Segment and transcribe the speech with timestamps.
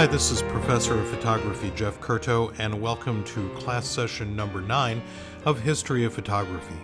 [0.00, 5.02] Hi, this is Professor of Photography Jeff Curto, and welcome to class session number nine
[5.44, 6.78] of History of Photography.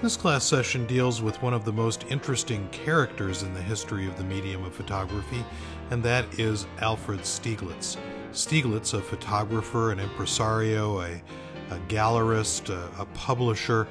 [0.00, 4.16] This class session deals with one of the most interesting characters in the history of
[4.16, 5.44] the medium of photography,
[5.90, 7.98] and that is Alfred Stieglitz.
[8.32, 11.22] Stieglitz, a photographer, an impresario, a,
[11.70, 13.86] a gallerist, a, a publisher,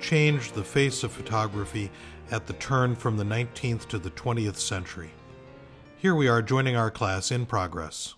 [0.00, 1.92] changed the face of photography
[2.32, 5.12] at the turn from the 19th to the 20th century.
[6.06, 8.14] Here we are joining our class in progress.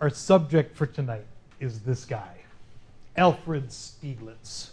[0.00, 1.26] Our subject for tonight
[1.60, 2.38] is this guy,
[3.16, 4.70] Alfred Stieglitz.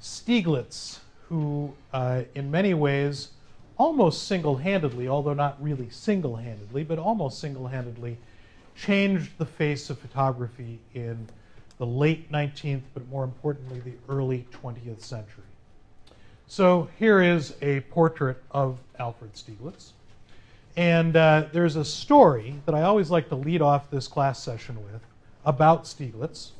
[0.00, 3.32] Stieglitz, who uh, in many ways,
[3.76, 8.16] almost single handedly, although not really single handedly, but almost single handedly,
[8.74, 11.28] changed the face of photography in
[11.76, 15.49] the late 19th, but more importantly, the early 20th century.
[16.50, 19.92] So here is a portrait of Alfred Stieglitz.
[20.76, 24.76] And uh, there's a story that I always like to lead off this class session
[24.82, 25.00] with
[25.44, 26.50] about Stieglitz,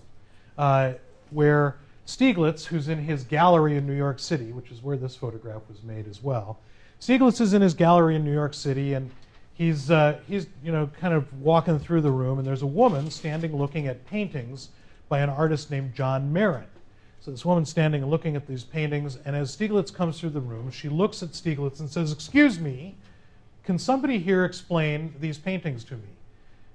[0.57, 0.93] uh,
[1.31, 5.63] where Stieglitz, who's in his gallery in New York City, which is where this photograph
[5.69, 6.61] was made as well,
[7.01, 9.11] Stieglitz is in his gallery in New York City, and
[9.55, 13.11] he's, uh, he's you know, kind of walking through the room, and there's a woman
[13.11, 14.69] standing looking at paintings
[15.09, 16.69] by an artist named John Merritt.
[17.21, 20.41] So this woman standing and looking at these paintings, and as Stieglitz comes through the
[20.41, 22.95] room, she looks at Stieglitz and says, Excuse me,
[23.63, 26.09] can somebody here explain these paintings to me?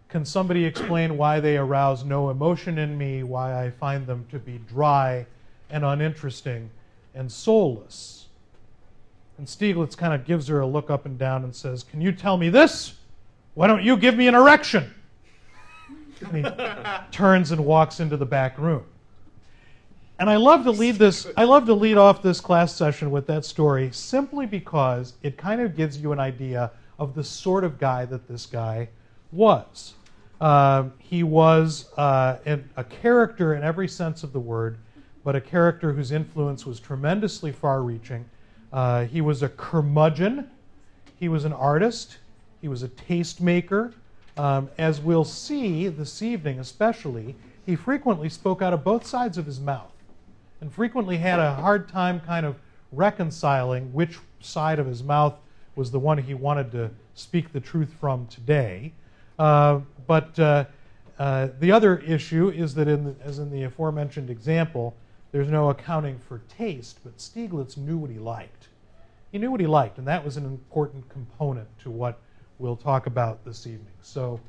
[0.07, 4.37] Can somebody explain why they arouse no emotion in me, why I find them to
[4.37, 5.25] be dry
[5.71, 6.69] and uninteresting
[7.15, 8.27] and soulless?
[9.39, 12.11] And Stieglitz kind of gives her a look up and down and says, Can you
[12.11, 12.93] tell me this?
[13.55, 14.93] Why don't you give me an erection?
[16.21, 16.51] And he
[17.11, 18.85] turns and walks into the back room.
[20.17, 23.27] And I love to lead this I love to lead off this class session with
[23.27, 27.77] that story simply because it kind of gives you an idea of the sort of
[27.77, 28.87] guy that this guy
[29.33, 29.95] was.
[30.39, 32.37] Uh, he was uh,
[32.77, 34.77] a character in every sense of the word,
[35.25, 38.23] but a character whose influence was tremendously far reaching.
[38.71, 40.49] Uh, he was a curmudgeon,
[41.19, 42.17] he was an artist,
[42.61, 43.93] he was a tastemaker,
[44.37, 49.45] um, as we'll see this evening, especially, he frequently spoke out of both sides of
[49.45, 49.94] his mouth
[50.65, 52.55] and frequently had a hard time kind of
[52.91, 55.35] reconciling which side of his mouth
[55.75, 58.91] was the one he wanted to speak the truth from today.
[59.37, 60.65] Uh, but uh,
[61.19, 64.95] uh, the other issue is that, in the, as in the aforementioned example,
[65.31, 68.69] there's no accounting for taste, but Stieglitz knew what he liked.
[69.31, 72.19] He knew what he liked, and that was an important component to what
[72.57, 73.93] we'll talk about this evening.
[74.01, 74.39] So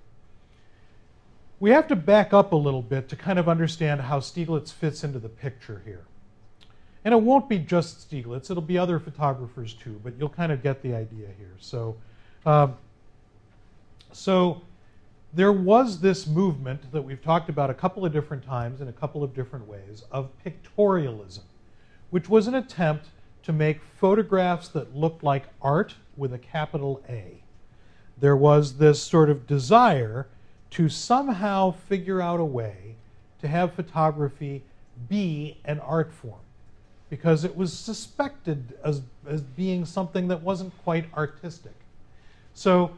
[1.59, 5.05] we have to back up a little bit to kind of understand how Stieglitz fits
[5.05, 6.05] into the picture here.
[7.05, 10.63] And it won't be just Stieglitz, it'll be other photographers too, but you'll kind of
[10.63, 11.55] get the idea here.
[11.59, 11.97] So,
[12.45, 12.77] um,
[14.13, 14.61] so
[15.33, 18.93] there was this movement that we've talked about a couple of different times in a
[18.93, 21.43] couple of different ways of pictorialism,
[22.11, 23.07] which was an attempt
[23.45, 27.43] to make photographs that looked like art with a capital A
[28.19, 30.27] there was this sort of desire
[30.77, 32.95] to somehow figure out a way
[33.41, 34.63] to have photography
[35.09, 36.41] be an art form
[37.09, 41.73] because it was suspected as, as being something that wasn't quite artistic.
[42.53, 42.91] So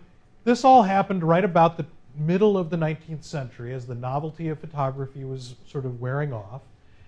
[0.43, 4.59] this all happened right about the middle of the 19th century as the novelty of
[4.59, 6.63] photography was sort of wearing off,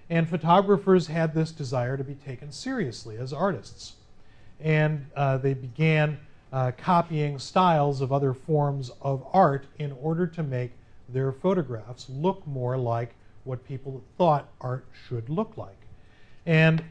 [0.09, 3.95] and photographers had this desire to be taken seriously as artists.
[4.61, 6.19] And uh, they began
[6.53, 10.73] uh, copying styles of other forms of art in order to make
[11.09, 15.79] their photographs look more like what people thought art should look like.
[16.47, 16.83] And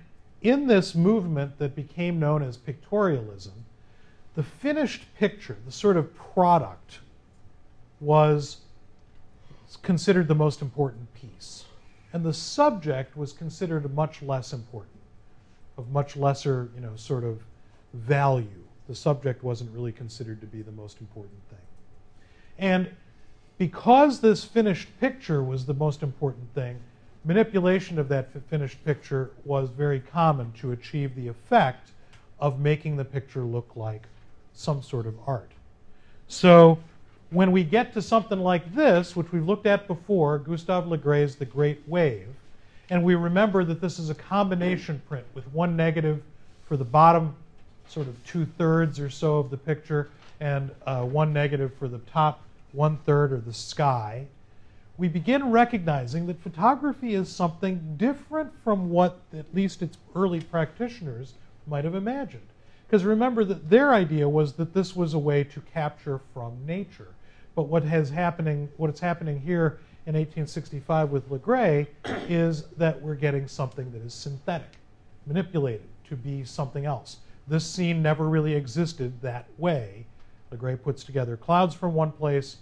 [0.42, 3.52] in this movement that became known as pictorialism,
[4.36, 7.00] the finished picture, the sort of product,
[8.00, 8.58] was
[9.82, 11.66] considered the most important piece.
[12.14, 15.00] And the subject was considered much less important,
[15.78, 17.44] of much lesser, you know, sort of
[17.94, 21.60] value the subject wasn't really considered to be the most important thing.
[22.58, 22.90] And
[23.60, 26.80] because this finished picture was the most important thing,
[27.24, 31.92] manipulation of that finished picture was very common to achieve the effect
[32.40, 34.08] of making the picture look like
[34.54, 35.52] some sort of art.
[36.28, 36.80] So
[37.30, 41.36] when we get to something like this, which we've looked at before, Gustave Le Gray's
[41.36, 42.30] The Great Wave,
[42.90, 46.24] and we remember that this is a combination print with one negative
[46.66, 47.36] for the bottom
[47.90, 50.10] sort of two thirds or so of the picture
[50.40, 52.42] and uh, one negative for the top
[52.72, 54.28] one third or the sky,
[54.98, 61.34] we begin recognizing that photography is something different from what at least its early practitioners
[61.68, 62.46] might have imagined.
[62.86, 67.10] Because remember that their idea was that this was a way to capture from nature.
[67.56, 71.88] But what has happening, what is happening here in 1865 with Le Gray
[72.28, 74.78] is that we're getting something that is synthetic,
[75.26, 77.18] manipulated to be something else.
[77.50, 80.06] This scene never really existed that way.
[80.52, 82.58] Le Gray puts together clouds from one place,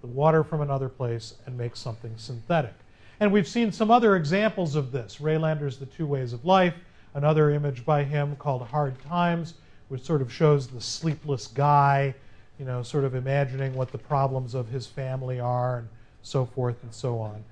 [0.00, 2.72] the water from another place, and makes something synthetic.
[3.20, 5.20] And we've seen some other examples of this.
[5.20, 6.74] Rejlander's The Two Ways of Life,
[7.12, 9.54] another image by him called Hard Times,
[9.88, 12.14] which sort of shows the sleepless guy,
[12.58, 15.88] you know, sort of imagining what the problems of his family are and
[16.22, 17.44] so forth and so on.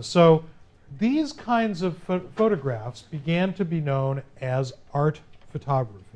[0.00, 0.44] So
[0.98, 5.20] these kinds of ph photographs began to be known as art
[5.52, 6.09] photography.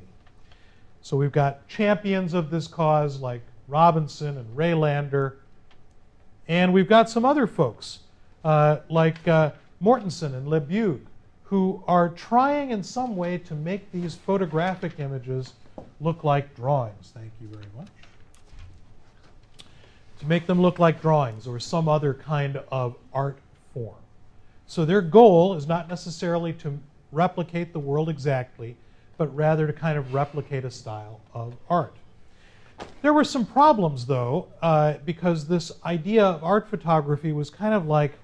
[1.05, 5.35] So we've got champions of this cause like Robinson and Rejlander,
[6.49, 7.99] and we've got some other folks
[8.43, 9.51] uh, like uh,
[9.83, 11.01] Mortensen and Le Bègue,
[11.43, 15.53] who are trying in some way to make these photographic images
[16.01, 17.13] look like drawings.
[17.15, 17.89] Thank you very much.
[20.21, 23.37] To make them look like drawings or some other kind of art
[23.75, 24.01] form.
[24.67, 26.79] So their goal is not necessarily to
[27.13, 28.79] replicate the world exactly,
[29.17, 31.95] but rather to kind of replicate a style of art.
[33.03, 37.87] There were some problems, though, uh, because this idea of art photography was kind of
[37.87, 38.19] like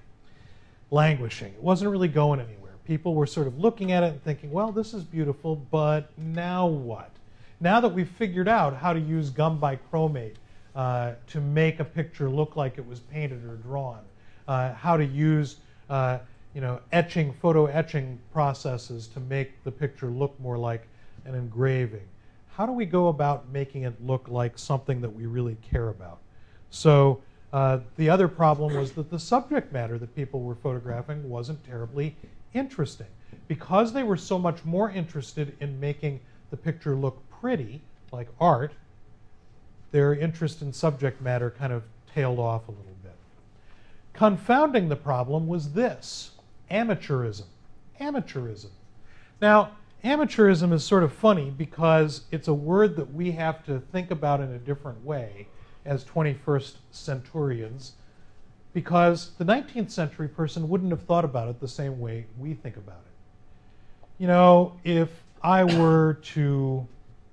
[0.89, 1.53] languishing.
[1.53, 2.73] It wasn't really going anywhere.
[2.85, 6.67] People were sort of looking at it and thinking, well, this is beautiful, but now
[6.67, 7.11] what?
[7.59, 10.35] Now that we've figured out how to use gum bichromate
[10.75, 13.99] uh, to make a picture look like it was painted or drawn,
[14.47, 15.57] uh, how to use
[15.89, 16.19] uh,
[16.53, 20.87] you know, etching, photo etching processes to make the picture look more like
[21.25, 22.07] an engraving.
[22.55, 26.19] How do we go about making it look like something that we really care about?
[26.69, 27.21] So
[27.53, 32.15] uh, the other problem was that the subject matter that people were photographing wasn't terribly
[32.53, 33.07] interesting.
[33.47, 36.19] Because they were so much more interested in making
[36.49, 37.81] the picture look pretty,
[38.11, 38.73] like art,
[39.91, 41.83] their interest in subject matter kind of
[42.13, 43.15] tailed off a little bit.
[44.13, 46.30] Confounding the problem was this
[46.71, 47.45] amateurism.
[47.99, 48.69] Amateurism.
[49.41, 49.71] Now,
[50.03, 54.39] amateurism is sort of funny because it's a word that we have to think about
[54.39, 55.47] in a different way
[55.85, 57.93] as 21st centurions
[58.73, 62.77] because the 19th century person wouldn't have thought about it the same way we think
[62.77, 64.13] about it.
[64.17, 65.09] You know, if
[65.41, 66.87] I were to,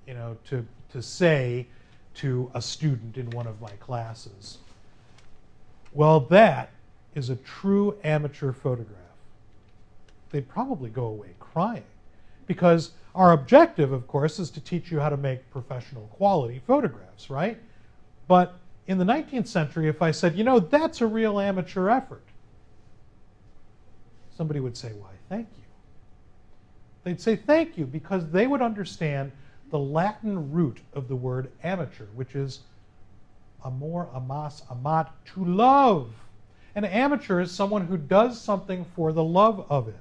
[0.07, 1.67] you know, to, to say
[2.15, 4.57] to a student in one of my classes,
[5.93, 6.71] well, that
[7.15, 8.98] is a true amateur photograph,
[10.31, 11.83] they'd probably go away crying.
[12.45, 17.29] Because our objective, of course, is to teach you how to make professional quality photographs,
[17.29, 17.57] right?
[18.27, 18.55] But
[18.87, 22.23] in the 19th century, if I said, you know, that's a real amateur effort,
[24.35, 25.63] somebody would say, why, thank you.
[27.03, 29.31] They'd say thank you because they would understand
[29.69, 32.61] the Latin root of the word amateur, which is
[33.65, 36.11] amor, amas, amat, to love.
[36.75, 39.99] An amateur is someone who does something for the love of it.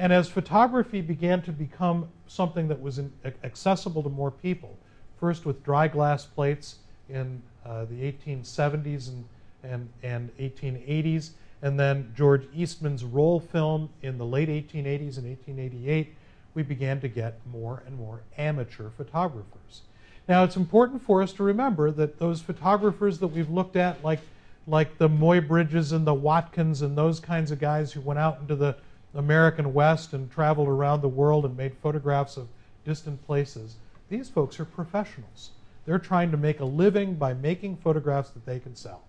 [0.00, 3.02] And as photography began to become something that was
[3.44, 4.78] accessible to more people,
[5.18, 6.76] first with dry glass plates
[7.10, 9.24] in uh, the 1870s and,
[9.62, 16.14] and, and 1880s, and then George Eastman's roll film in the late 1880s and 1888,
[16.54, 19.82] we began to get more and more amateur photographers.
[20.26, 24.20] Now, it's important for us to remember that those photographers that we've looked at, like,
[24.66, 28.56] like the Muybridges and the Watkins and those kinds of guys who went out into
[28.56, 28.76] the
[29.14, 32.48] American West and traveled around the world and made photographs of
[32.84, 33.76] distant places,
[34.08, 35.50] these folks are professionals.
[35.84, 39.02] They're trying to make a living by making photographs that they can sell.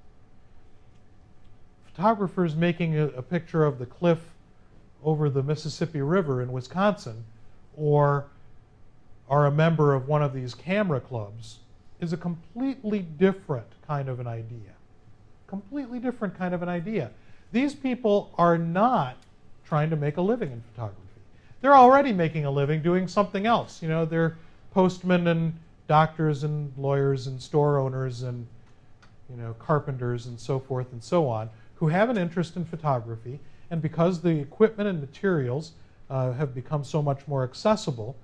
[1.86, 4.20] Photographers making a, a picture of the cliff
[5.04, 7.26] over the Mississippi River in Wisconsin
[7.76, 8.28] or
[9.30, 11.60] are a member of one of these camera clubs
[12.00, 14.74] is a completely different kind of an idea.
[15.48, 17.12] Completely different kind of an idea.
[17.52, 19.18] These people are not
[19.72, 21.22] trying to make a living in photography.
[21.62, 23.82] They're already making a living doing something else.
[23.82, 24.36] You know, they're
[24.74, 28.46] postmen and doctors and lawyers and store owners and
[29.30, 33.40] you know carpenters and so forth and so on who have an interest in photography
[33.70, 35.72] and because the equipment and materials
[36.10, 38.16] uh, have become so much more accessible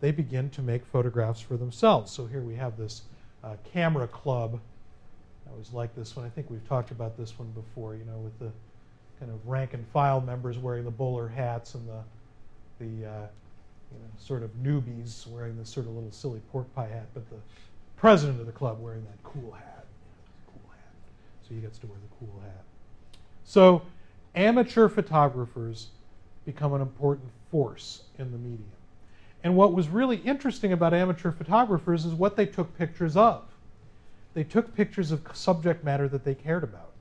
[0.00, 3.02] they begin to make photographs for themselves so here we have this
[3.42, 4.58] uh, camera club
[5.46, 8.18] i always like this one i think we've talked about this one before you know
[8.18, 8.50] with the
[9.24, 12.02] kind of rank and file members wearing the bowler hats and the
[12.78, 13.26] the uh,
[13.90, 17.28] you know, sort of newbies wearing this sort of little silly pork pie hat, but
[17.30, 17.36] the
[17.96, 19.86] president of the club wearing that cool hat.
[20.46, 20.92] cool hat.
[21.48, 22.64] So he gets to wear the cool hat.
[23.44, 23.80] So
[24.34, 25.88] amateur photographers
[26.44, 28.64] become an important force in the medium.
[29.42, 33.42] And what was really interesting about amateur photographers is what they took pictures of.
[34.34, 36.93] They took pictures of subject matter that they cared about.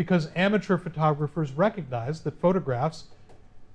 [0.00, 3.04] Because amateur photographers recognized that photographs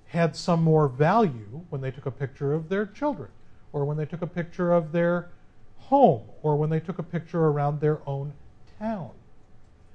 [0.07, 3.29] had some more value when they took a picture of their children,
[3.71, 5.29] or when they took a picture of their
[5.77, 8.33] home, or when they took a picture around their own
[8.79, 9.11] town.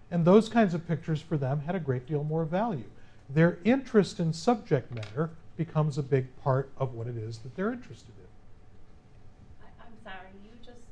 [0.08, 2.90] And those kinds of pictures for them had a great deal more value.
[3.28, 7.72] Their interest in subject matter becomes a big part of what it is that they're
[7.72, 9.66] interested in.
[9.66, 10.86] I, I'm sorry, you just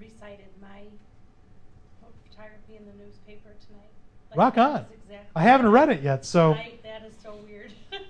[0.00, 0.84] recited my
[2.30, 3.19] photography in the tonight.
[4.30, 4.86] Like, Rock on.
[5.04, 7.72] exactly I haven't read it yet, so I, that is so weird.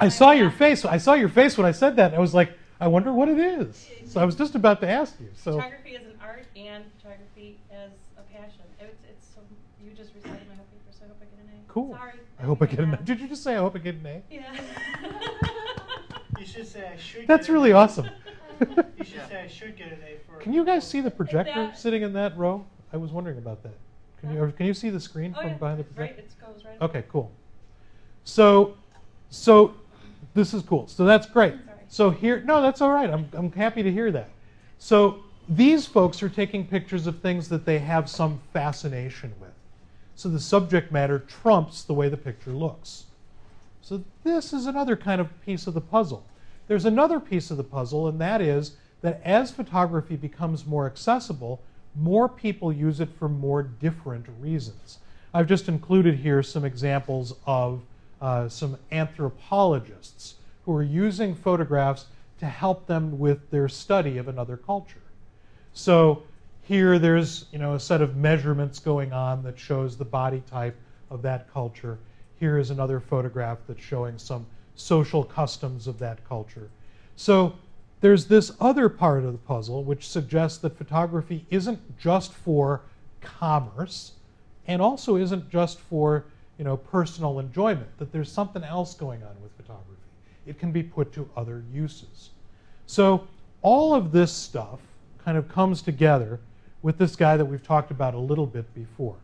[0.00, 0.84] I saw I'm your face.
[0.84, 2.14] I saw your face when I said that.
[2.14, 3.88] I was like, I wonder what it is.
[4.06, 5.28] So I was just about to ask you.
[5.34, 8.60] So Photography as an art and photography as a passion.
[8.80, 9.40] It's, it's so,
[9.82, 11.72] you just recited my whole paper, so I hope I get an A.
[11.72, 11.92] cool.
[11.94, 12.12] Sorry.
[12.38, 12.96] I hope I get an A.
[12.98, 14.22] Did you just say I hope I get an A?
[14.30, 14.60] Yeah.
[16.38, 17.26] You should say I should.
[17.26, 17.76] That's get an really A.
[17.76, 18.08] awesome.
[18.60, 20.38] You should say I should get an A for.
[20.40, 22.66] Can you guys see the projector That- sitting in that row?
[22.92, 23.74] I was wondering about that.
[24.24, 26.22] Can you, can you see the screen Oh, from yeah, behind the it's right, projector?
[26.22, 26.80] it goes right.
[26.82, 27.30] Okay, cool.
[28.24, 28.74] So,
[29.30, 29.74] so
[30.34, 30.86] this is cool.
[30.88, 31.54] So that's great.
[31.88, 33.10] So here, no, that's all right.
[33.10, 34.30] I'm, I'm happy to hear that.
[34.78, 39.50] So these folks are taking pictures of things that they have some fascination with.
[40.16, 43.04] So the subject matter trumps the way the picture looks.
[43.82, 46.24] So this is another kind of piece of the puzzle.
[46.66, 51.60] There's another piece of the puzzle, and that is that as photography becomes more accessible,
[51.94, 54.98] more people use it for more different reasons.
[55.32, 57.82] I've just included here some examples of
[58.20, 60.34] uh, some anthropologists
[60.64, 62.06] who are using photographs
[62.38, 65.02] to help them with their study of another culture.
[65.72, 66.22] So
[66.62, 70.76] here there's you know a set of measurements going on that shows the body type
[71.10, 71.98] of that culture.
[72.38, 76.70] Here is another photograph that's showing some social customs of that culture.
[77.16, 77.54] So
[78.04, 82.82] there's this other part of the puzzle which suggests that photography isn't just for
[83.22, 84.12] commerce
[84.66, 86.26] and also isn't just for
[86.58, 90.02] you know personal enjoyment that there's something else going on with photography.
[90.44, 92.28] It can be put to other uses.
[92.84, 93.26] So
[93.62, 94.80] all of this stuff
[95.24, 96.40] kind of comes together
[96.82, 99.16] with this guy that we've talked about a little bit before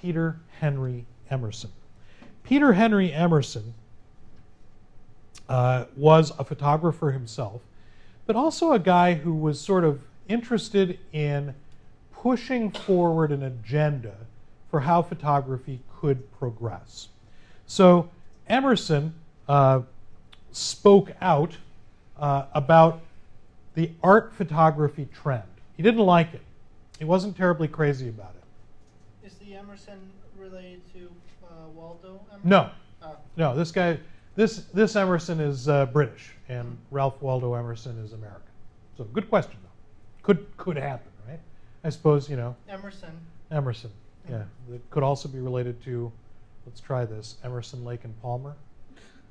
[0.00, 1.72] peter henry emerson.
[2.44, 3.74] Peter henry emerson
[5.48, 7.60] uh, was a photographer himself
[8.30, 11.52] but also a guy who was sort of interested in
[12.14, 14.14] pushing forward an agenda
[14.70, 17.08] for how photography could progress.
[17.66, 18.08] So
[18.46, 19.14] Emerson
[19.48, 19.80] uh,
[20.52, 21.56] spoke out
[22.20, 23.00] uh, about
[23.74, 25.42] the art photography trend.
[25.76, 26.42] He didn't like it.
[27.00, 29.26] He wasn't terribly crazy about it.
[29.26, 29.98] Is the Emerson
[30.38, 31.10] related to
[31.42, 32.20] uh, Waldo?
[32.30, 32.48] Emerson?
[32.48, 32.70] No,
[33.02, 33.16] Oh.
[33.36, 33.56] no.
[33.56, 33.98] This guy,
[34.36, 38.42] this this Emerson is uh, British, and Ralph Waldo Emerson is American.
[38.98, 40.24] So good question though.
[40.24, 41.38] Could could happen, right?
[41.84, 43.12] I suppose you know Emerson.
[43.50, 43.90] Emerson.
[44.28, 46.12] Yeah, that could also be related to.
[46.66, 47.36] Let's try this.
[47.42, 48.54] Emerson, Lake, and Palmer.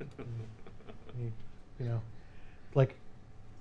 [0.00, 1.32] you,
[1.78, 2.00] you know,
[2.74, 2.96] like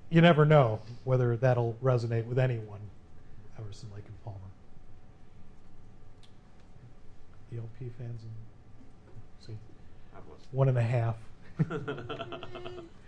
[0.09, 2.79] you never know whether that'll resonate with anyone.
[3.59, 4.39] Emerson, Lake, and Palmer.
[7.53, 9.53] ELP fans, and see
[10.51, 11.15] one and a half.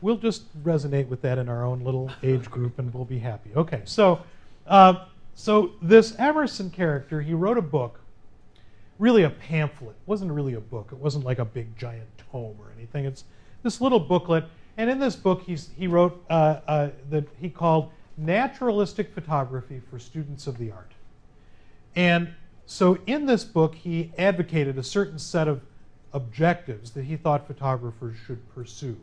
[0.00, 3.50] We'll just resonate with that in our own little age group, and we'll be happy.
[3.56, 4.20] Okay, so
[4.66, 8.00] uh, so this Emerson character, he wrote a book,
[8.98, 9.96] really a pamphlet.
[9.96, 10.90] It wasn't really a book.
[10.92, 13.06] It wasn't like a big giant tome or anything.
[13.06, 13.24] It's
[13.62, 14.44] this little booklet,
[14.76, 19.98] and in this book, he's, he wrote uh, uh, that he called "Naturalistic Photography for
[19.98, 20.92] Students of the Art."
[21.96, 22.34] And
[22.66, 25.62] so in this book, he advocated a certain set of
[26.12, 28.96] objectives that he thought photographers should pursue.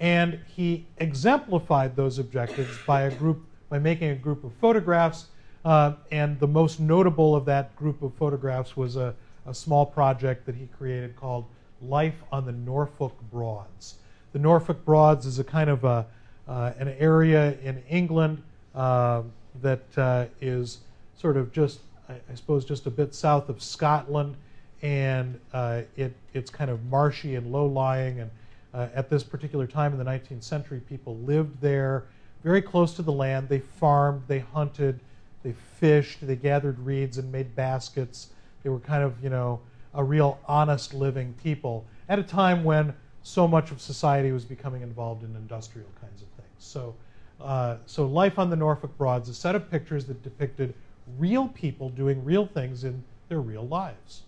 [0.00, 5.26] And he exemplified those objectives by a group by making a group of photographs.
[5.64, 9.14] Uh, and the most notable of that group of photographs was a,
[9.46, 11.44] a small project that he created called
[11.82, 13.96] Life on the Norfolk Broads.
[14.32, 16.06] The Norfolk Broads is a kind of a,
[16.46, 18.42] uh, an area in England
[18.74, 19.22] uh,
[19.60, 20.78] that uh, is
[21.16, 24.36] sort of just, I, I suppose, just a bit south of Scotland,
[24.82, 28.20] and uh, it, it's kind of marshy and low-lying.
[28.20, 28.30] And
[28.72, 32.04] uh, at this particular time in the 19th century, people lived there,
[32.44, 33.48] very close to the land.
[33.48, 35.00] They farmed, they hunted,
[35.42, 38.28] they fished, they gathered reeds and made baskets.
[38.62, 39.60] They were kind of, you know,
[39.94, 44.82] a real honest living people at a time when so much of society was becoming
[44.82, 46.48] involved in industrial kinds of things.
[46.58, 46.94] So,
[47.40, 50.74] uh, so Life on the Norfolk Broads, a set of pictures that depicted
[51.18, 54.22] real people doing real things in their real lives.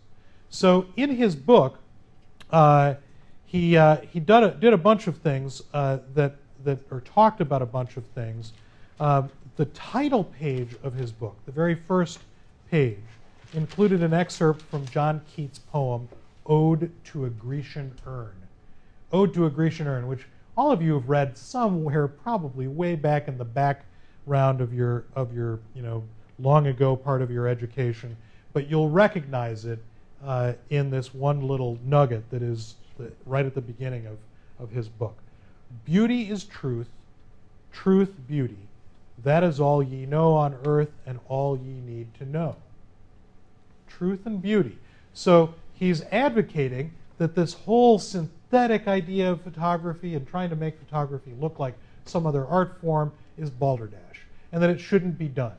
[0.51, 1.79] So in his book,
[2.51, 2.95] uh,
[3.47, 7.41] he, uh, he did, a, did a bunch of things uh, that, that, or talked
[7.41, 8.53] about a bunch of things.
[8.99, 9.23] Uh,
[9.57, 12.19] the title page of his book, the very first
[12.71, 12.99] page,
[13.55, 16.09] included an excerpt from John Keats' poem,
[16.47, 18.35] Ode to a Grecian Urn.
[19.13, 20.27] Ode to a Grecian Urn, which
[20.57, 25.33] all of you have read somewhere, probably way back in the background of your, of
[25.35, 26.03] your you know,
[26.39, 28.17] long ago part of your education,
[28.53, 29.79] but you'll recognize it
[30.25, 34.19] uh, in this one little nugget that is the, right at the beginning of,
[34.59, 35.17] of his book.
[35.85, 36.89] Beauty is truth,
[37.73, 38.59] truth beauty.
[39.23, 42.57] That is all ye know on earth and all ye need to know.
[43.89, 44.79] Truth and beauty.
[45.13, 51.33] So he's advocating that this whole synthetic idea of photography and trying to make photography
[51.39, 51.75] look like
[52.05, 54.23] some other art form is balderdash
[54.53, 55.57] and that it shouldn't be done.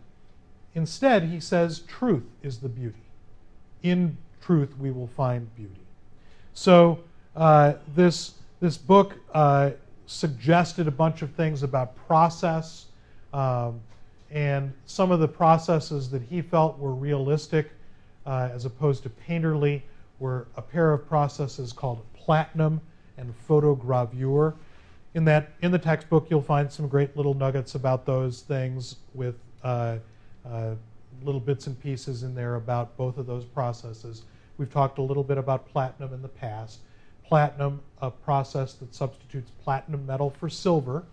[0.74, 3.04] Instead, he says truth is the beauty.
[3.84, 5.74] In truth, we will find beauty.
[6.54, 7.00] So
[7.36, 9.72] uh, this, this book uh,
[10.06, 12.88] suggested a bunch of things about process,
[13.34, 13.80] um,
[14.30, 17.72] and some of the processes that he felt were realistic
[18.26, 19.82] uh, as opposed to painterly
[20.20, 22.80] were a pair of processes called platinum
[23.18, 24.54] and photogravure.
[25.14, 29.36] In that, in the textbook, you'll find some great little nuggets about those things with
[29.64, 29.98] uh,
[30.46, 30.76] uh,
[31.24, 34.24] little bits and pieces in there about both of those processes.
[34.62, 36.82] We've talked a little bit about platinum in the past.
[37.26, 41.04] Platinum, a process that substitutes platinum metal for silver,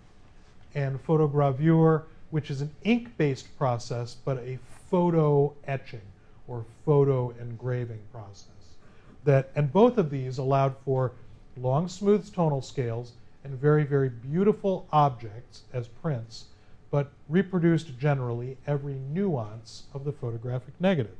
[0.74, 4.58] and photogravure, which is an ink-based process, but a
[4.90, 6.02] photo etching
[6.46, 8.50] or photo engraving process.
[9.24, 11.12] That, and both of these allowed for
[11.56, 13.12] long, smooth tonal scales
[13.44, 16.48] and very, very beautiful objects as prints,
[16.90, 21.16] but reproduced generally every nuance of the photographic negative.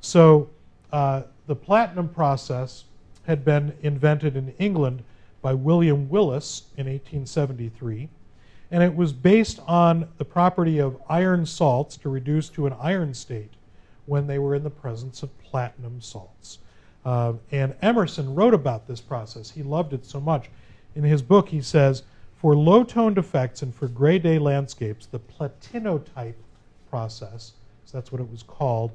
[0.00, 0.50] So
[0.92, 2.84] uh, the platinum process
[3.26, 5.02] had been invented in England
[5.42, 8.08] by William Willis in 1873
[8.70, 13.14] and it was based on the property of iron salts to reduce to an iron
[13.14, 13.54] state
[14.06, 16.58] when they were in the presence of platinum salts.
[17.04, 19.50] Uh, and Emerson wrote about this process.
[19.50, 20.50] He loved it so much.
[20.94, 22.02] In his book, he says,
[22.36, 26.36] for low toned effects and for gray day landscapes, the platinotype
[26.90, 27.52] process,
[27.86, 28.92] so that's what it was called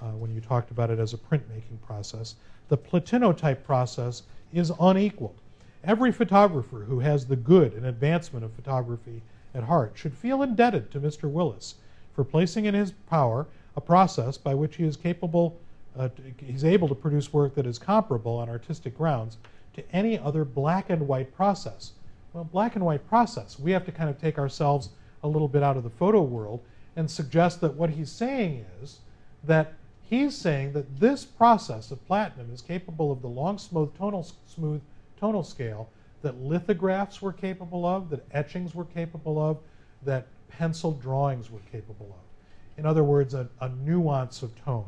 [0.00, 2.36] uh, when you talked about it as a printmaking process,
[2.68, 5.40] the platinotype process is unequaled.
[5.84, 9.22] Every photographer who has the good and advancement of photography
[9.54, 11.30] at heart should feel indebted to Mr.
[11.30, 11.76] Willis
[12.14, 15.56] for placing in his power a process by which he is capable,
[15.96, 16.08] uh,
[16.44, 19.38] he's able to produce work that is comparable on artistic grounds
[19.74, 21.92] to any other black and white process.
[22.32, 24.90] Well, black and white process, we have to kind of take ourselves
[25.22, 26.60] a little bit out of the photo world
[26.96, 28.98] and suggest that what he's saying is
[29.44, 29.74] that
[30.08, 34.80] he's saying that this process of platinum is capable of the long, smooth, tonal, smooth
[35.18, 35.90] tonal scale
[36.22, 39.58] that lithographs were capable of, that etchings were capable of,
[40.02, 42.78] that pencil drawings were capable of.
[42.78, 44.86] In other words, a, a nuance of tone.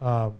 [0.00, 0.34] Um,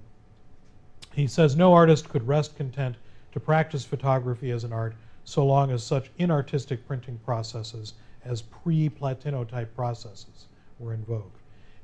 [1.13, 2.97] he says no artist could rest content
[3.33, 9.75] to practice photography as an art so long as such inartistic printing processes as pre-platinotype
[9.75, 10.47] processes
[10.79, 11.38] were in vogue.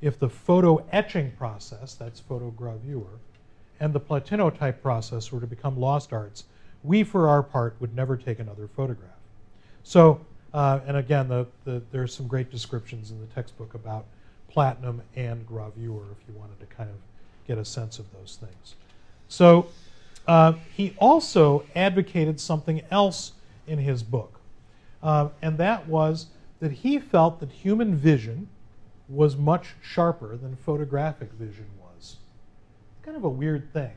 [0.05, 3.17] If the photo etching process, that's photogravure,
[3.79, 6.43] and the platinotype process were to become lost arts,
[6.83, 9.17] we, for our part, would never take another photograph.
[9.81, 14.05] So, uh, and again, the, the, there's some great descriptions in the textbook about
[14.47, 16.97] platinum and gravure if you wanted to kind of
[17.47, 18.75] get a sense of those things.
[19.27, 19.69] So,
[20.27, 23.31] uh, he also advocated something else
[23.65, 24.39] in his book,
[25.01, 26.27] uh, and that was
[26.59, 28.49] that he felt that human vision
[29.07, 32.17] was much sharper than photographic vision was.
[33.03, 33.91] Kind of a weird thing.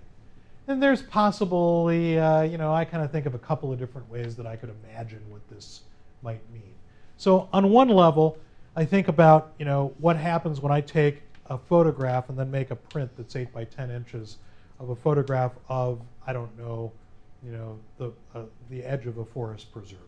[0.67, 4.11] And there's possibly, uh, you know, I kind of think of a couple of different
[4.11, 5.81] ways that I could imagine what this
[6.23, 6.75] might mean.
[7.17, 8.37] So on one level,
[8.77, 12.71] I think about, you know, what happens when I take a photograph and then make
[12.71, 14.37] a print that's 8 by 10 inches
[14.79, 16.93] of a photograph of, I don't know,
[17.45, 19.99] you know, the, uh, the edge of a forest preserve.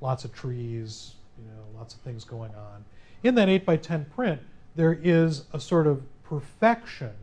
[0.00, 2.84] Lots of trees, you know, lots of things going on.
[3.22, 4.40] In that 8 by 10 print,
[4.74, 7.14] there is a sort of perfection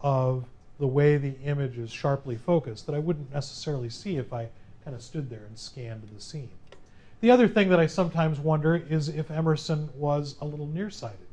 [0.00, 0.44] of
[0.78, 4.48] the way the image is sharply focused that I wouldn't necessarily see if I
[4.84, 6.50] kind of stood there and scanned the scene.
[7.20, 11.26] The other thing that I sometimes wonder is if Emerson was a little nearsighted.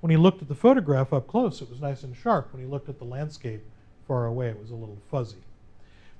[0.00, 2.52] When he looked at the photograph up close, it was nice and sharp.
[2.52, 3.62] When he looked at the landscape
[4.08, 5.42] far away, it was a little fuzzy.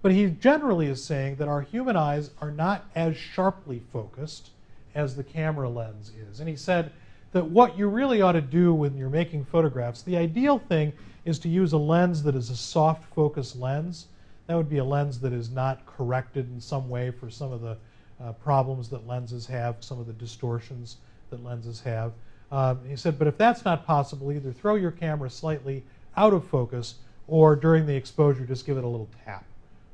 [0.02, 4.50] But he generally is saying that our human eyes are not as sharply focused
[4.94, 6.40] as the camera lens is.
[6.40, 6.92] And he said
[7.36, 10.90] that what you really ought to do when you're making photographs, the ideal thing
[11.26, 14.06] is to use a lens that is a soft focus lens
[14.46, 17.60] That would be a lens that is not corrected in some way for some of
[17.60, 17.76] the
[18.22, 20.96] uh, problems that lenses have, some of the distortions
[21.28, 22.12] that lenses have.
[22.50, 25.84] Um, he said, but if that's not possible, either throw your camera slightly
[26.16, 26.94] out of focus
[27.28, 29.44] or during the exposure, just give it a little tap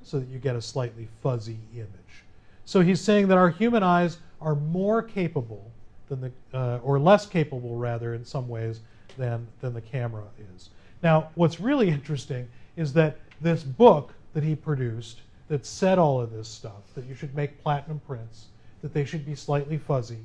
[0.04, 2.22] so that you get a slightly fuzzy image.
[2.66, 5.71] So he's saying that our human eyes are more capable
[6.12, 8.80] than the, uh, or less capable rather in some ways
[9.16, 10.68] than, than the camera is.
[11.02, 16.30] Now, what's really interesting is that this book that he produced that said all of
[16.30, 18.46] this stuff, that you should make platinum prints,
[18.82, 20.18] that they should be slightly fuzzy,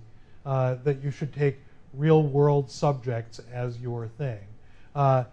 [0.45, 1.58] uh, that you should take
[1.93, 4.39] real world subjects as your thing.
[4.93, 5.23] Uh,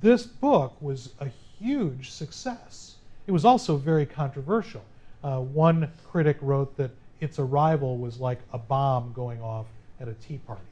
[0.00, 2.96] this book was a huge success.
[3.26, 4.82] It was also very controversial.
[5.22, 9.66] Uh, one critic wrote that its arrival was like a bomb going off
[10.00, 10.62] at a tea party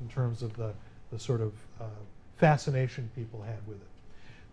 [0.00, 0.72] in terms of the,
[1.12, 1.84] the sort of uh,
[2.36, 3.86] fascination people had with it.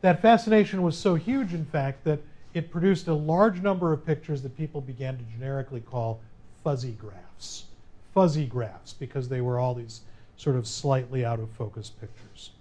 [0.02, 2.20] That fascination was so huge, in fact, that
[2.54, 6.20] it produced a large number of pictures that people began to generically call
[6.63, 7.65] fuzzy graphs.
[8.13, 10.02] Fuzzy graphs, because they were all these
[10.38, 12.52] sort of slightly out of focus pictures.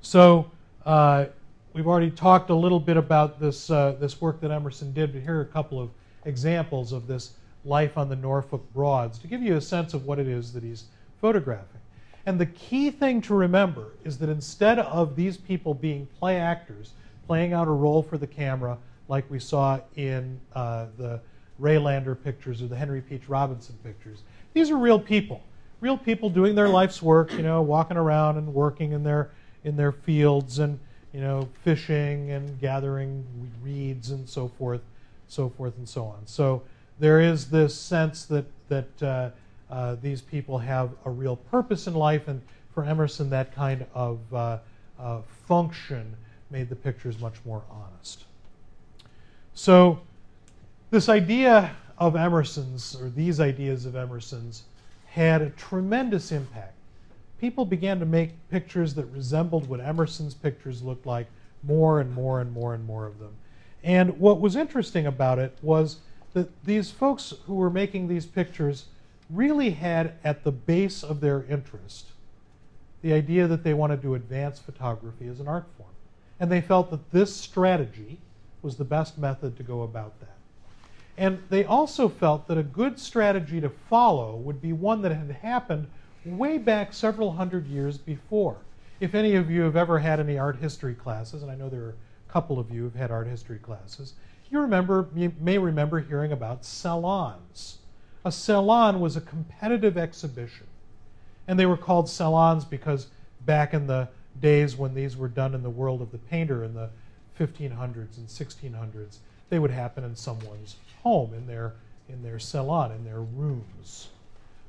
[0.00, 0.50] So
[0.84, 1.26] uh,
[1.72, 5.22] we've already talked a little bit about this, uh, this work that Emerson did, but
[5.22, 5.90] here are a couple of
[6.24, 7.32] examples of this
[7.64, 10.62] life on the Norfolk Broads to give you a sense of what it is that
[10.62, 10.84] he's
[11.20, 11.80] photographing.
[12.26, 16.92] And the key thing to remember is that instead of these people being play actors,
[17.26, 21.20] playing out a role for the camera, like we saw in uh, the
[21.60, 24.22] Rejlander pictures or the Henry Peach Robinson pictures,
[24.54, 25.42] these are real people.
[25.80, 29.30] Real people doing their life's work, you know, walking around and working in their
[29.64, 30.78] in their fields and
[31.12, 33.24] you know fishing and gathering
[33.62, 34.80] reeds and so forth,
[35.28, 36.26] so forth and so on.
[36.26, 36.62] So
[36.98, 39.30] there is this sense that that uh,
[39.70, 42.40] uh, these people have a real purpose in life, and
[42.72, 44.58] for Emerson, that kind of uh,
[45.46, 46.16] function
[46.50, 48.24] made the pictures much more honest.
[49.54, 50.00] So,
[50.90, 54.64] this idea of Emerson's, or these ideas of Emerson's,
[55.06, 56.74] had a tremendous impact.
[57.40, 61.26] People began to make pictures that resembled what Emerson's pictures looked like,
[61.62, 63.32] more and more and more and more of them.
[63.82, 65.98] And what was interesting about it was
[66.34, 68.86] that these folks who were making these pictures
[69.30, 72.08] really had at the base of their interest
[73.02, 75.90] the idea that they wanted to advance photography as an art form.
[76.40, 78.18] And they felt that this strategy
[78.62, 80.36] was the best method to go about that.
[81.18, 85.30] And they also felt that a good strategy to follow would be one that had
[85.30, 85.86] happened
[86.24, 88.56] way back several hundred years before.
[89.00, 91.82] If any of you have ever had any art history classes, and I know there
[91.82, 91.96] are
[92.28, 94.14] a couple of you who've had art history classes,
[94.54, 97.78] you remember you may remember hearing about salons.
[98.24, 100.66] A salon was a competitive exhibition.
[101.46, 103.08] And they were called salons because
[103.44, 104.08] back in the
[104.40, 106.88] days when these were done in the world of the painter in the
[107.38, 109.18] 1500s and 1600s,
[109.50, 111.74] they would happen in someone's home, in their,
[112.08, 114.08] in their salon, in their rooms.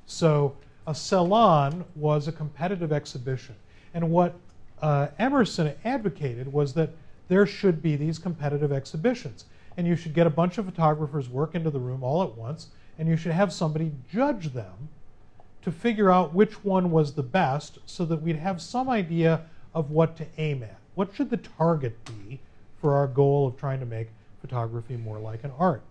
[0.05, 3.55] So a salon was a competitive exhibition.
[3.93, 4.33] And what
[4.81, 6.89] uh, Emerson advocated was that
[7.27, 9.45] there should be these competitive exhibitions.
[9.77, 12.67] And you should get a bunch of photographers work into the room all at once
[12.97, 14.89] and you should have somebody judge them
[15.61, 19.41] to figure out which one was the best so that we'd have some idea
[19.73, 20.77] of what to aim at.
[20.93, 22.39] What should the target be
[22.79, 24.09] for our goal of trying to make
[24.41, 25.81] photography more like an art?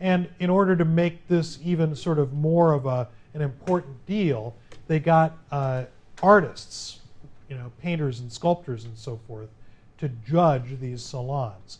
[0.00, 4.56] And in order to make this even sort of more of a, an important deal,
[4.88, 5.84] they got uh,
[6.22, 7.00] artists,
[7.48, 9.50] you know, painters and sculptors and so forth,
[9.98, 11.78] to judge these salons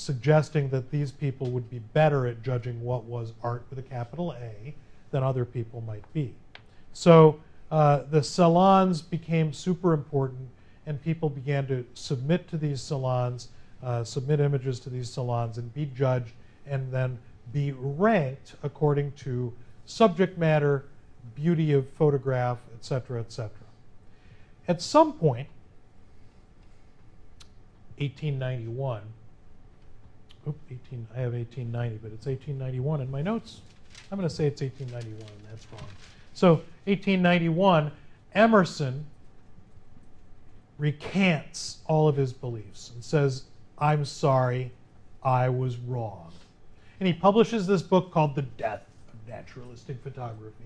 [0.00, 4.32] suggesting that these people would be better at judging what was art with a capital
[4.32, 4.74] A
[5.10, 6.34] than other people might be.
[6.92, 10.48] So uh, the salons became super important,
[10.86, 13.48] and people began to submit to these salons,
[13.82, 16.32] uh, submit images to these salons, and be judged,
[16.66, 17.18] and then
[17.52, 19.52] be ranked according to
[19.86, 20.84] subject matter,
[21.34, 23.50] beauty of photograph, etc., etc.
[24.66, 25.48] At some point,
[27.98, 29.02] 1891,
[30.48, 33.60] Oop, 18, I have 1890, but it's 1891 in my notes.
[34.10, 35.88] I'm going to say it's 1891, and that's wrong.
[36.32, 37.92] So 1891,
[38.34, 39.04] Emerson
[40.78, 43.44] recants all of his beliefs and says,
[43.78, 44.72] I'm sorry,
[45.22, 46.32] I was wrong.
[46.98, 50.64] And he publishes this book called The Death of Naturalistic Photography.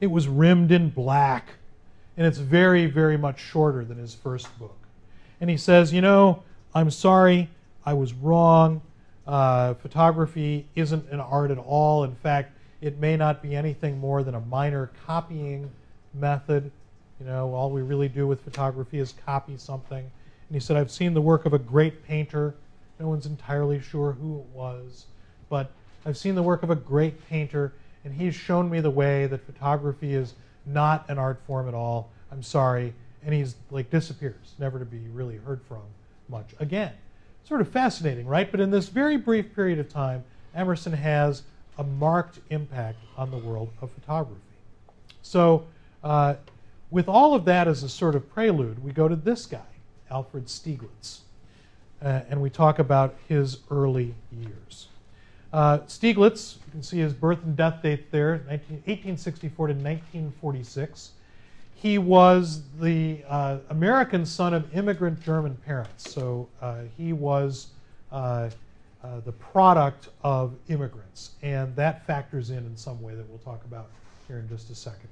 [0.00, 1.50] It was rimmed in black,
[2.16, 4.76] and it's very, very much shorter than his first book.
[5.40, 6.42] And he says, You know,
[6.74, 7.48] I'm sorry,
[7.84, 8.80] I was wrong.
[9.26, 12.04] Uh, photography isn't an art at all.
[12.04, 15.70] In fact, it may not be anything more than a minor copying
[16.14, 16.70] method.
[17.20, 19.98] You know, all we really do with photography is copy something.
[20.00, 22.54] And he said, I've seen the work of a great painter.
[22.98, 25.06] No one's entirely sure who it was,
[25.48, 25.70] but
[26.04, 27.72] I've seen the work of a great painter,
[28.04, 30.34] and he's shown me the way that photography is
[30.66, 32.10] not an art form at all.
[32.30, 32.94] I'm sorry.
[33.24, 35.82] And he's like disappears, never to be really heard from
[36.28, 36.92] much again.
[37.44, 38.50] Sort of fascinating, right?
[38.50, 40.24] But in this very brief period of time,
[40.54, 41.42] Emerson has
[41.78, 44.40] a marked impact on the world of photography.
[45.22, 45.66] So,
[46.04, 46.34] uh,
[46.90, 49.60] with all of that as a sort of prelude, we go to this guy,
[50.10, 51.20] Alfred Stieglitz,
[52.02, 54.88] uh, and we talk about his early years.
[55.52, 61.12] Uh, Stieglitz, you can see his birth and death date there, 19, 1864 to 1946.
[61.82, 67.70] He was the uh, American son of immigrant German parents, so uh, he was
[68.12, 68.50] uh,
[69.02, 73.64] uh, the product of immigrants, and that factors in in some way that we'll talk
[73.64, 73.88] about
[74.28, 75.08] here in just a second.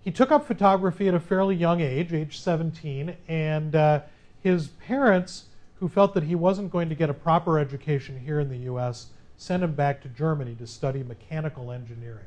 [0.00, 4.00] He took up photography at a fairly young age, age 17, and uh,
[4.42, 5.44] his parents,
[5.78, 9.08] who felt that he wasn't going to get a proper education here in the U.S.,
[9.36, 12.24] sent him back to Germany to study mechanical engineering.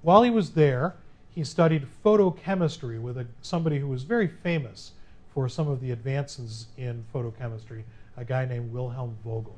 [0.00, 0.94] While he was there,
[1.34, 4.92] he studied photochemistry with a, somebody who was very famous
[5.32, 7.82] for some of the advances in photochemistry,
[8.16, 9.56] a guy named Wilhelm Vogel.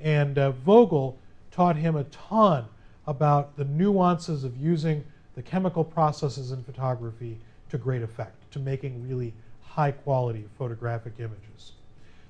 [0.00, 1.18] And uh, Vogel
[1.50, 2.66] taught him a ton
[3.06, 7.38] about the nuances of using the chemical processes in photography
[7.70, 11.72] to great effect, to making really high quality photographic images.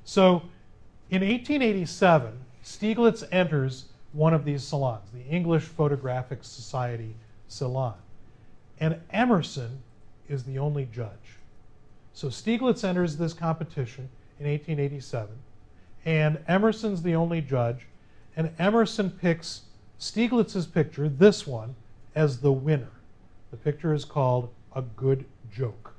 [0.04, 0.42] So
[1.10, 7.14] in 1887, Stieglitz enters one of these salons, the English Photographic Society
[7.48, 7.94] Salon.
[8.78, 9.82] And Emerson
[10.28, 11.38] is the only judge.
[12.12, 14.08] So Stieglitz enters this competition
[14.38, 15.28] in 1887,
[16.04, 17.86] and Emerson's the only judge,
[18.36, 19.62] and Emerson picks
[19.98, 21.74] Stieglitz's picture, this one,
[22.14, 22.90] as the winner.
[23.50, 25.94] The picture is called A Good Joke.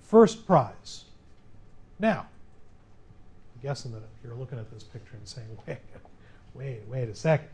[0.00, 1.04] First prize.
[1.98, 2.26] Now,
[3.54, 5.78] I'm guessing that you're looking at this picture and saying, wait,
[6.54, 7.48] wait, wait a second.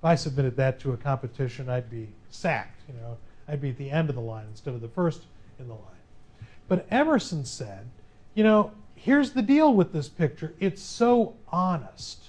[0.00, 2.80] If I submitted that to a competition, I'd be sacked.
[2.88, 5.24] You know, I'd be at the end of the line instead of the first
[5.58, 6.46] in the line.
[6.68, 7.86] But Emerson said,
[8.34, 10.54] you know, here's the deal with this picture.
[10.58, 12.28] It's so honest.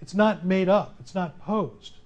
[0.00, 0.94] It's not made up.
[1.00, 1.96] It's not posed.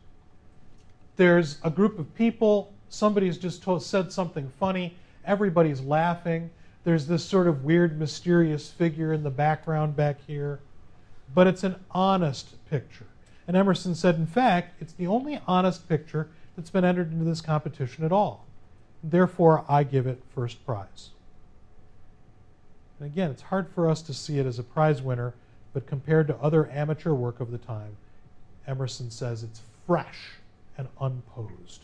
[1.15, 2.73] There's a group of people.
[2.89, 4.97] Somebody's just told, said something funny.
[5.25, 6.51] Everybody's laughing.
[6.83, 10.59] There's this sort of weird, mysterious figure in the background back here.
[11.33, 13.07] But it's an honest picture.
[13.46, 17.40] And Emerson said, in fact, it's the only honest picture that's been entered into this
[17.40, 18.44] competition at all.
[19.04, 21.11] Therefore, I give it first prize.
[22.98, 25.35] And again, it's hard for us to see it as a prize winner,
[25.72, 27.96] but compared to other amateur work of the time,
[28.66, 30.30] Emerson says it's fresh
[30.76, 31.82] and unposed.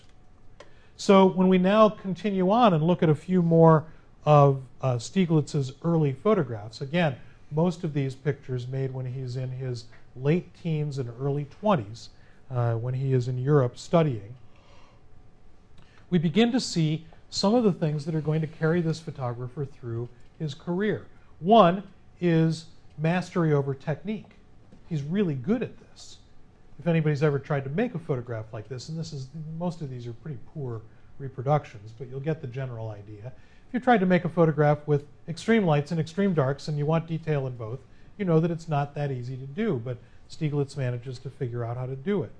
[0.96, 3.84] So when we now continue on and look at a few more
[4.24, 7.16] of uh, Stieglitz's early photographs, again,
[7.50, 9.84] most of these pictures made when he's in his
[10.16, 12.08] late teens and early 20s,
[12.50, 14.34] uh, when he is in Europe studying,
[16.10, 19.64] we begin to see some of the things that are going to carry this photographer
[19.64, 21.06] through his career.
[21.40, 21.82] One
[22.20, 22.66] is
[22.98, 24.32] mastery over technique.
[24.88, 26.18] He's really good at this.
[26.78, 29.88] If anybody's ever tried to make a photograph like this, and this is most of
[29.88, 30.82] these are pretty poor
[31.18, 33.32] reproductions, but you'll get the general idea.
[33.68, 36.84] If you tried to make a photograph with extreme lights and extreme darks and you
[36.84, 37.80] want detail in both,
[38.18, 39.98] you know that it's not that easy to do, but
[40.30, 42.32] Stieglitz manages to figure out how to do it.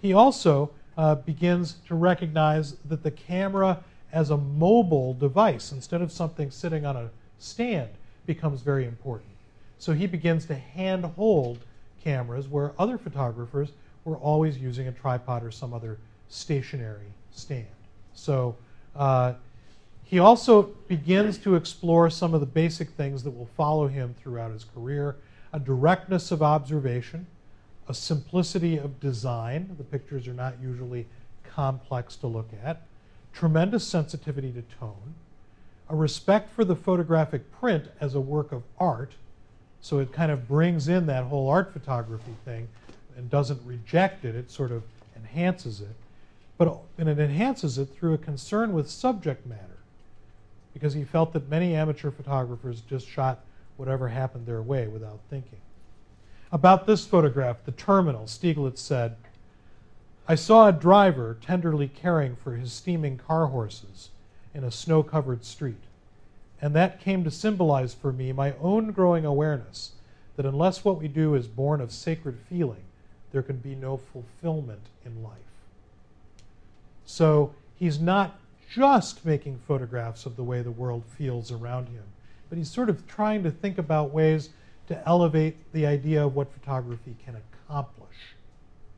[0.00, 6.10] He also uh, begins to recognize that the camera as a mobile device, instead of
[6.12, 7.90] something sitting on a stand,
[8.24, 9.30] becomes very important.
[9.78, 11.58] So he begins to handhold
[12.02, 13.72] cameras where other photographers
[14.04, 15.98] were always using a tripod or some other
[16.28, 17.66] stationary stand.
[18.14, 18.56] So
[18.94, 19.34] uh,
[20.06, 24.52] he also begins to explore some of the basic things that will follow him throughout
[24.52, 25.16] his career
[25.52, 27.26] a directness of observation,
[27.88, 29.74] a simplicity of design.
[29.78, 31.06] The pictures are not usually
[31.44, 32.82] complex to look at,
[33.32, 35.14] tremendous sensitivity to tone,
[35.88, 39.12] a respect for the photographic print as a work of art.
[39.80, 42.68] So it kind of brings in that whole art photography thing
[43.16, 44.82] and doesn't reject it, it sort of
[45.16, 45.96] enhances it.
[46.58, 49.75] But, and it enhances it through a concern with subject matter
[50.76, 53.40] because he felt that many amateur photographers just shot
[53.78, 55.58] whatever happened their way without thinking.
[56.52, 59.16] About this photograph, the terminal, Stieglitz said,
[60.28, 64.10] I saw a driver tenderly caring for his steaming car horses
[64.52, 65.80] in a snow covered street,
[66.60, 69.92] and that came to symbolize for me my own growing awareness
[70.36, 72.84] that unless what we do is born of sacred feeling,
[73.32, 75.32] there can be no fulfillment in life.
[77.06, 82.04] So he's not just making photographs of the way the world feels around him,
[82.48, 84.50] but he's sort of trying to think about ways
[84.88, 88.34] to elevate the idea of what photography can accomplish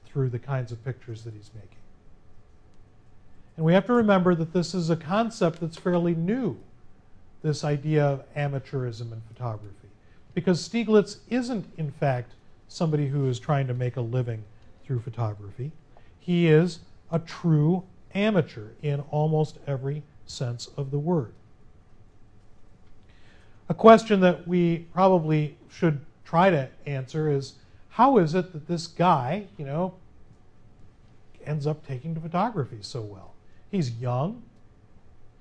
[0.06, 1.78] through the kinds of pictures that he's making.
[3.56, 6.56] And we have to remember that this is a concept that's fairly new,
[7.42, 9.88] this idea of amateurism in photography.
[10.34, 12.32] Because Stieglitz isn't, in fact,
[12.68, 14.44] somebody who is trying to make a living
[14.84, 15.72] through photography.
[16.20, 21.32] He is a true amateur in almost every sense of the word.
[23.68, 27.54] A question that we probably should try to answer is
[27.90, 29.94] how is it that this guy, you know,
[31.44, 33.34] ends up taking to photography so well?
[33.70, 34.42] He's young.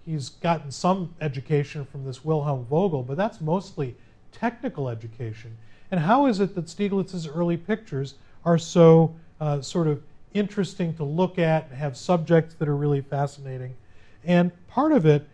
[0.05, 3.95] He's gotten some education from this Wilhelm Vogel, but that's mostly
[4.31, 5.57] technical education.
[5.91, 10.01] And how is it that Stieglitz's early pictures are so uh, sort of
[10.39, 13.75] interesting to look at and have subjects that are really fascinating?
[14.23, 15.27] And part of it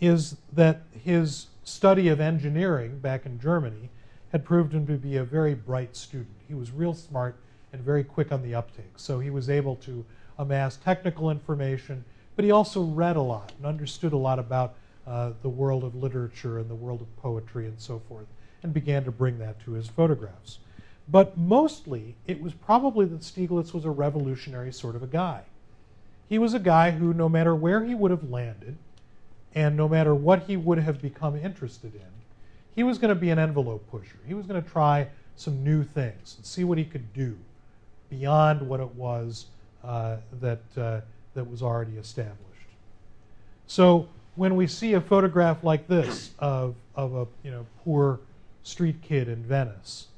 [0.00, 3.90] is that his study of engineering back in Germany
[4.32, 6.36] had proved him to be a very bright student.
[6.46, 7.36] He was real smart
[7.72, 8.92] and very quick on the uptake.
[8.96, 10.04] So he was able to
[10.38, 12.04] amass technical information
[12.36, 14.74] but he also read a lot and understood a lot about
[15.06, 18.26] uh, the world of literature and the world of poetry and so forth,
[18.62, 20.58] and began to bring that to his photographs.
[21.08, 25.42] But mostly, it was probably that Stieglitz was a revolutionary sort of a guy.
[26.28, 28.76] He was a guy who, no matter where he would have landed,
[29.54, 32.00] and no matter what he would have become interested in,
[32.74, 34.18] he was going to be an envelope pusher.
[34.26, 37.38] He was going to try some new things and see what he could do
[38.10, 39.46] beyond what it was
[39.84, 41.00] uh, that uh,
[41.36, 42.40] that was already established.
[43.66, 48.20] So when we see a photograph like this of, of a you know, poor
[48.62, 50.08] street kid in Venice,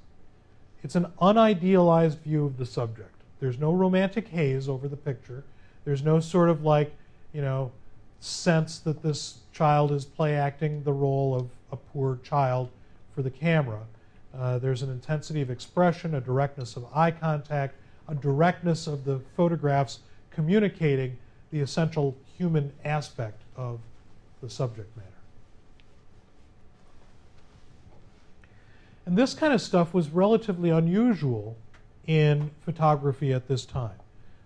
[0.82, 3.14] it's an unidealized view of the subject.
[3.40, 5.44] There's no romantic haze over the picture.
[5.84, 6.92] There's no sort of like,
[7.32, 7.72] you know,
[8.20, 12.70] sense that this child is play acting the role of a poor child
[13.14, 13.80] for the camera.
[14.36, 17.74] Uh, there's an intensity of expression, a directness of eye contact,
[18.08, 21.16] a directness of the photographs communicating
[21.50, 23.80] the essential human aspect of
[24.40, 25.17] the subject matter.
[29.08, 31.56] And this kind of stuff was relatively unusual
[32.06, 33.96] in photography at this time.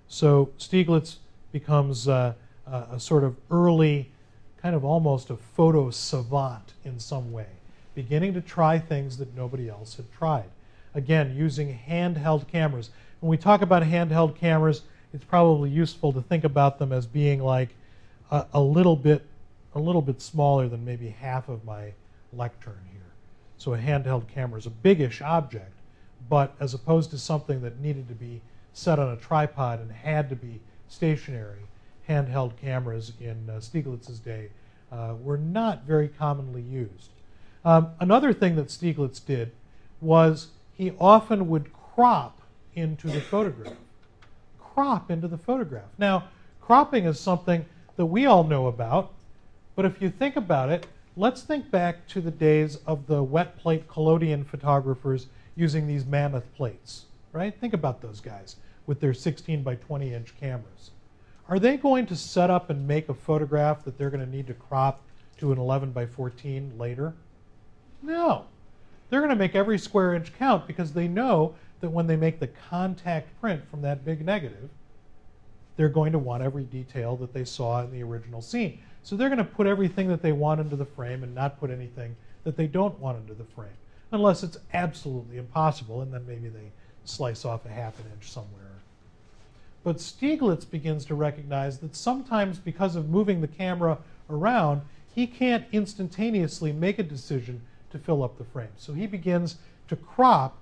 [0.07, 1.16] So Stieglitz
[1.51, 2.35] becomes uh,
[2.68, 4.12] a sort of early,
[4.59, 7.48] kind of almost a photo savant in some way,
[7.96, 10.51] beginning to try things that nobody else had tried.
[10.94, 12.90] Again, using handheld cameras.
[13.18, 17.42] When we talk about handheld cameras, it's probably useful to think about them as being
[17.42, 17.70] like
[18.31, 19.27] a, a, little bit
[19.75, 21.94] a little bit smaller than maybe half of my
[22.33, 22.91] lectern.
[23.62, 25.72] So a handheld camera is a biggish object,
[26.29, 28.40] but as opposed to something that needed to be
[28.72, 31.68] set on a tripod and had to be stationary,
[32.09, 34.48] handheld cameras in uh, Stieglitz's day
[34.90, 37.11] uh, were not very commonly used.
[37.64, 39.53] Um, another thing that Stieglitz did
[40.01, 42.42] was he often would crop
[42.75, 43.77] into the photograph
[44.75, 45.88] crop into the photograph.
[45.98, 46.25] Now,
[46.61, 47.64] cropping is something
[47.96, 49.12] that we all know about,
[49.77, 53.57] but if you think about it, let's think back to the days of the wet
[53.59, 57.59] plate collodion photographers using these mammoth plates, right?
[57.59, 60.90] Think about those guys with their 16 by 20 inch cameras.
[61.48, 64.46] Are they going to set up and make a photograph that they're going to need
[64.46, 65.03] to crop
[65.38, 67.14] to an 11 by 14 later?
[68.01, 68.46] No.
[69.11, 72.40] They're going to make every square inch count because they know that when they make
[72.40, 74.70] the contact print from that big negative,
[75.77, 78.81] they're going to want every detail that they saw in the original scene.
[79.02, 81.70] So they're going to put everything that they want into the frame and not put
[81.70, 83.76] anything that they don't want into the frame,
[84.10, 86.70] unless it's absolutely impossible, and then maybe they
[87.04, 88.62] slice off a half an inch somewhere.
[89.84, 93.98] But Stieglitz begins to recognize that sometimes, because of moving the camera
[94.30, 98.68] around, he can't instantaneously make a decision to fill up the frame.
[98.76, 99.56] So he begins
[99.88, 100.56] to crop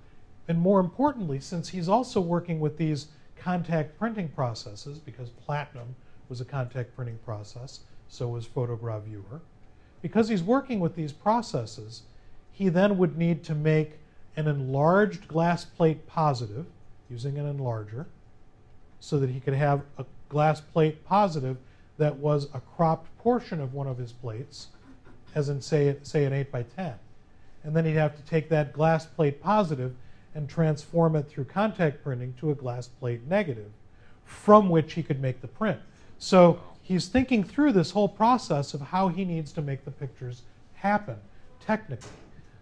[0.50, 5.94] and more importantly, since he's also working with these contact printing processes, because platinum
[6.28, 9.40] was a contact printing process, so was photogravure,
[10.02, 12.02] because he's working with these processes,
[12.52, 13.92] he then would need to make
[14.36, 16.66] an enlarged glass plate positive
[17.08, 18.06] using an enlarger
[18.98, 21.56] so that he could have a glass plate positive
[21.98, 24.68] that was a cropped portion of one of his plates,
[25.34, 26.94] as in, say, say an 8 by 10.
[27.62, 29.94] And then he'd have to take that glass plate positive
[30.34, 33.70] and transform it through contact printing to a glass plate negative
[34.24, 35.78] from which he could make the print.
[36.18, 36.60] So
[36.90, 40.42] he's thinking through this whole process of how he needs to make the pictures
[40.74, 41.14] happen
[41.64, 42.10] technically.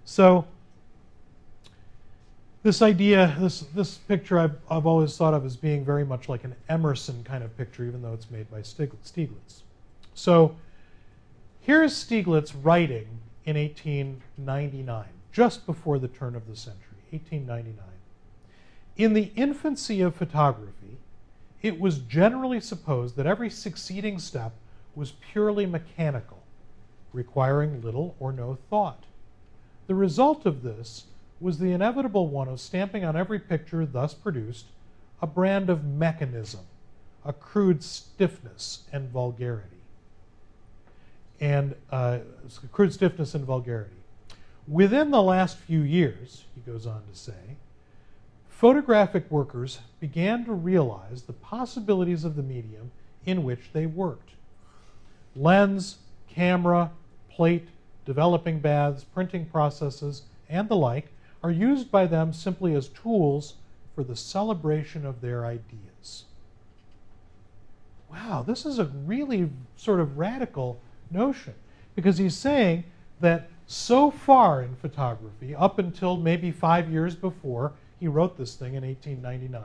[0.05, 0.47] So
[2.63, 6.45] this idea, this, this picture I've, I've always thought of as being very much like
[6.45, 9.63] an Emerson kind of picture, even though it's made by Stieglitz.
[10.13, 10.55] So
[11.61, 13.09] here's Stieglitz writing
[13.47, 15.07] in 1899.
[15.33, 17.83] just before the turn of the century, 1899.
[18.99, 20.99] In the infancy of photography,
[21.63, 24.53] it was generally supposed that every succeeding step
[24.95, 26.43] was purely mechanical,
[27.13, 29.05] requiring little or no thought.
[29.87, 31.05] The result of this
[31.41, 34.67] was the inevitable one of stamping on every picture thus produced
[35.21, 36.61] a brand of mechanism,
[37.25, 39.77] a crude stiffness and vulgarity.
[41.41, 42.19] And uh,
[42.73, 43.95] crude stiffness and vulgarity.
[44.67, 47.57] Within the last few years, he goes on to say,
[48.59, 52.91] photographic workers began to realize the possibilities of the medium
[53.25, 54.31] in which they worked.
[55.37, 55.99] Lens,
[56.29, 56.91] camera,
[57.31, 57.69] plate,
[58.05, 61.07] developing baths, printing processes, and the like
[61.41, 63.55] are used by them simply as tools
[63.95, 66.25] for the celebration of their ideas.
[68.11, 70.81] Wow, this is a really sort of radical
[71.13, 71.55] notion
[71.95, 72.83] because he's saying
[73.21, 78.75] that so far in photography, up until maybe five years before he wrote this thing
[78.75, 79.63] in 1899,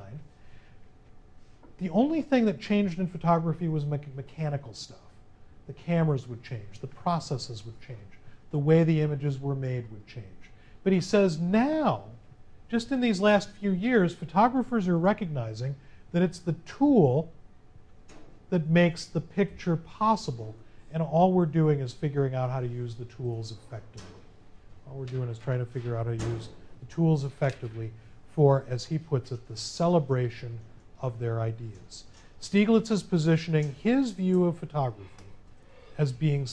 [1.77, 4.97] the only thing that changed in photography was me mechanical stuff.
[5.67, 7.99] The cameras would change, the processes would change,
[8.51, 10.25] the way the images were made would change.
[10.83, 12.03] But he says now,
[12.69, 15.75] just in these last few years, photographers are recognizing
[16.11, 17.31] that it's the tool
[18.49, 20.55] that makes the picture possible
[20.93, 24.05] and all we're doing is figuring out how to use the tools effectively.
[24.87, 27.91] All we're doing is trying to figure out how to use the tools effectively
[28.35, 30.59] for, as he puts it, the celebration
[31.01, 32.05] of their ideas.
[32.41, 35.09] Stieglitz is positioning his view of photography
[35.97, 36.47] as being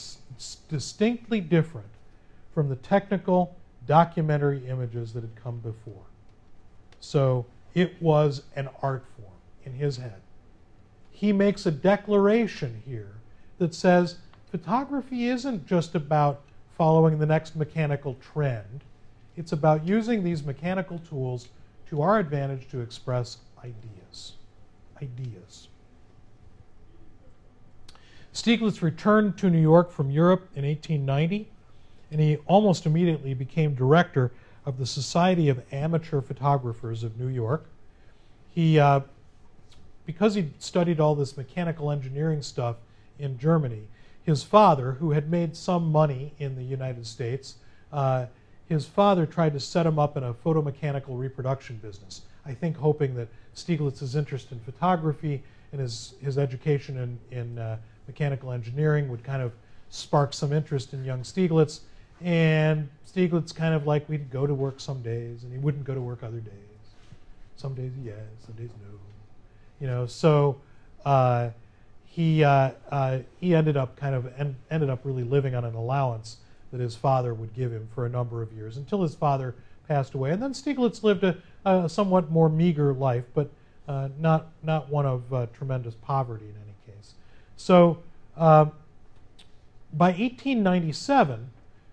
[0.69, 1.87] distinctly different
[2.53, 3.55] from the technical
[3.87, 6.05] documentary images that had come before.
[6.99, 9.31] So it was an art form
[9.65, 10.21] in his head.
[11.11, 13.13] He makes a declaration here
[13.57, 14.17] that says
[14.49, 16.41] photography isn't just about
[16.77, 18.83] following the next mechanical trend.
[19.37, 21.47] It's about using these mechanical tools
[21.91, 24.33] to our advantage to express ideas.
[25.03, 25.67] Ideas.
[28.33, 31.49] Stieglitz returned to New York from Europe in 1890,
[32.09, 34.31] and he almost immediately became director
[34.65, 37.65] of the Society of Amateur Photographers of New York.
[38.49, 39.01] He, uh,
[40.05, 42.77] because he studied all this mechanical engineering stuff
[43.19, 43.89] in Germany,
[44.23, 47.55] his father, who had made some money in the United States,
[47.91, 48.27] uh,
[48.71, 52.21] his father tried to set him up in a photomechanical reproduction business.
[52.45, 55.43] I think hoping that Stieglitz's interest in photography
[55.73, 59.51] and his, his education in, in uh, mechanical engineering would kind of
[59.89, 61.81] spark some interest in young Stieglitz.
[62.21, 65.93] And Stieglitz kind of like we'd go to work some days and he wouldn't go
[65.93, 66.53] to work other days.
[67.57, 68.15] Some days yes,
[68.45, 68.97] some days no.
[69.81, 70.61] You know, so
[71.03, 71.49] uh,
[72.05, 75.75] he uh, uh, he ended up kind of en- ended up really living on an
[75.75, 76.37] allowance
[76.71, 79.55] that his father would give him for a number of years until his father
[79.87, 80.31] passed away.
[80.31, 83.49] And then Stieglitz lived a, a somewhat more meager life, but
[83.87, 87.13] uh, not not one of uh, tremendous poverty in any case.
[87.57, 87.99] So
[88.37, 88.65] uh,
[89.93, 91.49] by 1897,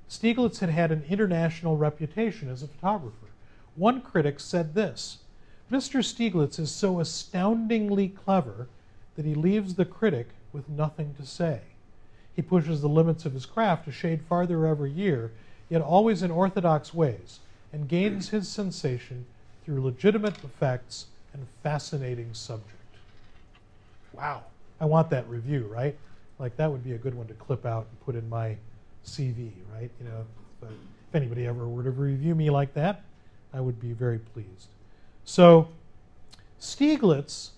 [0.09, 3.27] Stieglitz had had an international reputation as a photographer.
[3.75, 5.19] One critic said this
[5.71, 6.03] Mr.
[6.05, 8.69] Stieglitz is so astoundingly clever
[9.17, 11.61] that he leaves the critic with nothing to say.
[12.39, 15.33] He pushes the limits of his craft a shade farther every year,
[15.69, 17.41] yet always in orthodox ways,
[17.73, 19.27] and gains his sensation
[19.65, 22.77] through legitimate effects and fascinating subject.
[24.13, 24.45] Wow.
[24.81, 25.97] I want that review, right?
[26.39, 28.57] Like that would be a good one to clip out and put in my
[29.05, 29.91] CV, right?
[29.99, 30.25] You know,
[30.63, 30.73] if, uh,
[31.09, 33.03] if anybody ever were to review me like that,
[33.53, 34.69] I would be very pleased.
[35.25, 35.67] So
[36.61, 37.51] Stieglitz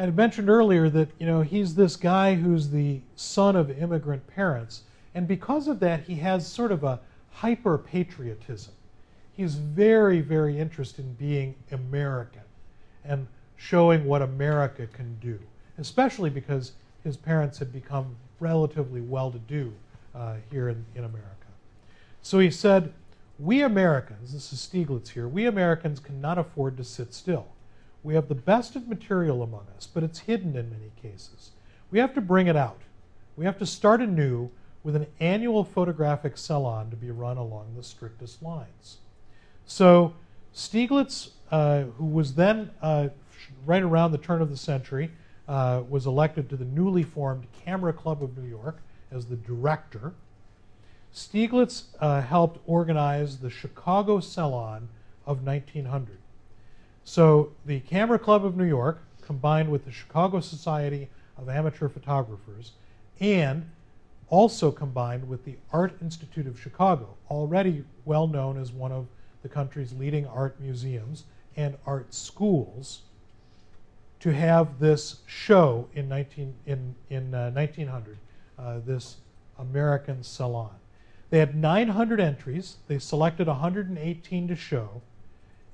[0.00, 4.82] I mentioned earlier that you know he's this guy who's the son of immigrant parents,
[5.14, 7.00] and because of that, he has sort of a
[7.32, 8.72] hyper patriotism.
[9.32, 12.42] He's very, very interested in being American
[13.04, 13.26] and
[13.56, 15.38] showing what America can do,
[15.78, 16.72] especially because
[17.04, 19.72] his parents had become relatively well to do
[20.14, 21.28] uh, here in, in America.
[22.22, 22.92] So he said,
[23.38, 27.46] We Americans, this is Stieglitz here, we Americans cannot afford to sit still.
[28.02, 31.50] We have the best of material among us, but it's hidden in many cases.
[31.90, 32.80] We have to bring it out.
[33.36, 34.50] We have to start anew
[34.82, 38.98] with an annual photographic salon to be run along the strictest lines.
[39.66, 40.14] So
[40.54, 43.08] Stieglitz, uh, who was then uh,
[43.66, 45.10] right around the turn of the century,
[45.48, 48.78] uh, was elected to the newly formed Camera Club of New York
[49.10, 50.14] as the director.
[51.12, 54.88] Stieglitz uh, helped organize the Chicago Salon
[55.26, 56.18] of 1900.
[57.10, 62.70] So the Camera Club of New York, combined with the Chicago Society of Amateur Photographers,
[63.18, 63.68] and
[64.28, 69.08] also combined with the Art Institute of Chicago, already well known as one of
[69.42, 71.24] the country's leading art museums
[71.56, 73.02] and art schools,
[74.20, 78.18] to have this show in, 19, in, in uh, 1900,
[78.56, 79.16] uh, this
[79.58, 80.76] American Salon.
[81.30, 82.76] They had 900 entries.
[82.86, 85.02] They selected 118 to show,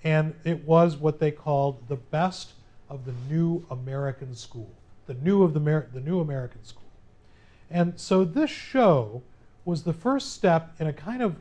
[0.07, 2.53] and it was what they called the best
[2.89, 4.71] of the new American school,
[5.09, 6.85] the new of the, Mer- the new American school.
[7.73, 9.23] And so this show
[9.65, 11.35] was the first step in a kind of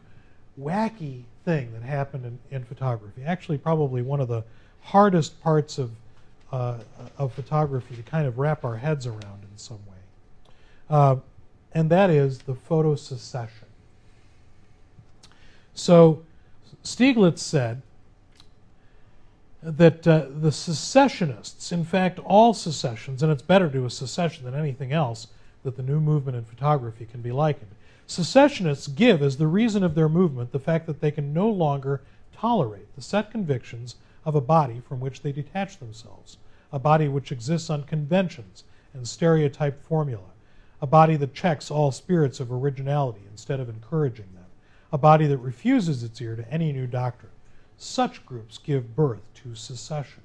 [0.59, 3.22] wacky thing that happened in, in photography.
[3.24, 4.43] Actually, probably one of the
[4.82, 5.91] hardest parts of,
[6.51, 6.80] uh,
[7.20, 10.53] of photography to kind of wrap our heads around in some way.
[10.89, 11.16] Uh,
[11.72, 13.68] and that is the photo secession.
[15.76, 16.24] So
[16.84, 17.84] Stieglitz said
[19.66, 24.45] that uh, the secessionists, in fact, all secessions, and it's better to do a secession
[24.45, 25.28] than anything else,
[25.63, 27.72] that the new movement in photography can be likened.
[28.05, 32.01] Secessionists give as the reason of their movement the fact that they can no longer
[32.32, 36.38] tolerate the set convictions of a body from which they detach themselves,
[36.72, 38.63] a body which exists on conventions
[38.93, 40.30] and stereotyped formula,
[40.80, 44.45] a body that checks all spirits of originality instead of encouraging them,
[44.93, 47.32] a body that refuses its ear to any new doctrine.
[47.78, 50.23] Such groups give birth to secession.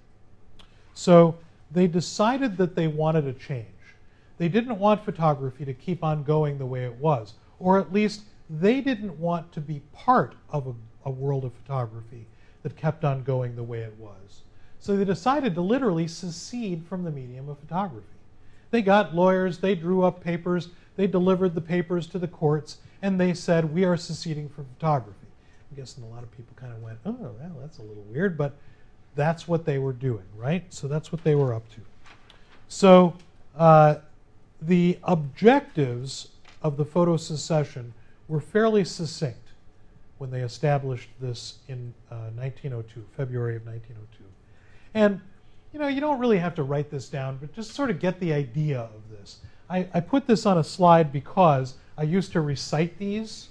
[0.95, 1.37] So
[1.71, 3.67] they decided that they wanted a change.
[4.39, 8.23] They didn't want photography to keep on going the way it was, or at least
[8.49, 10.75] they didn't want to be part of a,
[11.05, 12.27] a world of photography
[12.63, 14.43] that kept on going the way it was.
[14.79, 18.07] So they decided to literally secede from the medium of photography.
[18.71, 23.21] They got lawyers, they drew up papers, they delivered the papers to the courts, and
[23.21, 25.20] they said, We are seceding from photography.
[25.81, 28.55] Guessing a lot of people kind of went, Oh, well, that's a little weird, but
[29.15, 30.63] that's what they were doing, right?
[30.69, 31.81] So that's what they were up to.
[32.69, 33.15] So
[33.57, 33.95] uh,
[34.61, 37.95] the objectives of the photo secession
[38.29, 39.39] were fairly succinct
[40.19, 44.23] when they established this in uh, 1902, February of 1902.
[44.93, 45.19] And
[45.73, 48.21] you know, you don't really have to write this down, but just sort of get
[48.21, 49.39] the idea of this.
[49.71, 53.49] I, I put this on a slide because I used to recite these,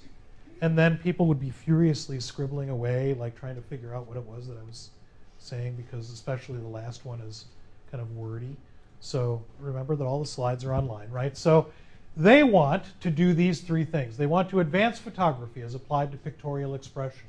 [0.62, 4.24] and then people would be furiously scribbling away, like trying to figure out what it
[4.24, 4.90] was that I was
[5.38, 7.46] saying, because especially the last one is
[7.92, 8.58] kind of wordy.
[9.00, 11.38] So remember that all the slides are online, right?
[11.38, 11.68] So
[12.18, 14.18] they want to do these three things.
[14.18, 17.28] They want to advance photography as applied to pictorial expression.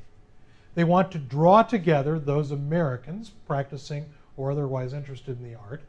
[0.75, 4.07] They want to draw together those Americans practicing
[4.37, 5.83] or otherwise interested in the art.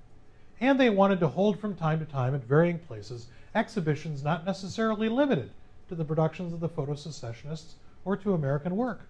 [0.60, 5.10] And they wanted to hold from time to time at varying places exhibitions not necessarily
[5.10, 5.50] limited
[5.92, 7.76] to the productions of the photo secessionists
[8.06, 9.02] or to American work.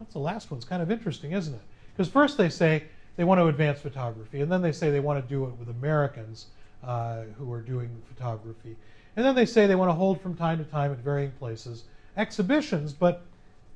[0.00, 1.60] That's the last one's kind of interesting, isn't it?
[1.92, 2.82] Because first they say
[3.14, 5.68] they want to advance photography, and then they say they want to do it with
[5.68, 6.46] Americans
[6.82, 8.74] uh, who are doing photography.
[9.14, 11.84] And then they say they want to hold from time to time at varying places
[12.16, 13.22] exhibitions, but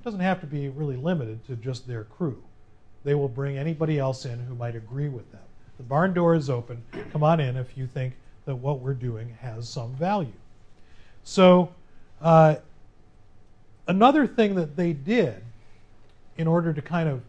[0.00, 2.42] it doesn't have to be really limited to just their crew.
[3.04, 5.42] They will bring anybody else in who might agree with them.
[5.76, 6.82] The barn door is open.
[7.12, 8.14] Come on in if you think
[8.44, 10.32] that what we're doing has some value.
[11.22, 11.72] So,
[12.20, 12.56] uh,
[13.86, 15.42] another thing that they did
[16.36, 17.22] in order to kind of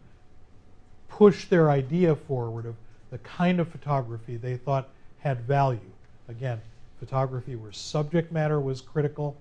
[1.10, 2.76] push their idea forward of
[3.12, 5.80] the kind of photography they thought had value.
[6.28, 6.62] Again,
[7.00, 9.38] photography where subject matter was critical,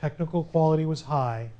[0.00, 1.50] technical quality was high,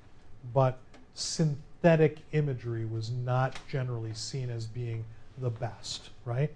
[0.54, 0.78] but
[1.14, 5.04] synthetic imagery was not generally seen as being
[5.38, 6.50] the best, right?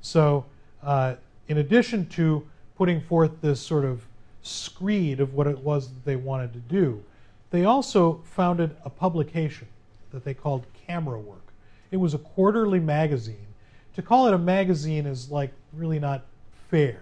[0.00, 0.46] So,
[0.82, 1.16] uh,
[1.48, 2.46] in addition to
[2.76, 4.06] putting forth this sort of
[4.42, 7.02] screed of what it was that they wanted to do,
[7.50, 9.68] they also founded a publication
[10.12, 11.52] that they called Camera Work.
[11.90, 13.46] It was a quarterly magazine.
[13.94, 16.24] To call it a magazine is like really not
[16.70, 17.00] fair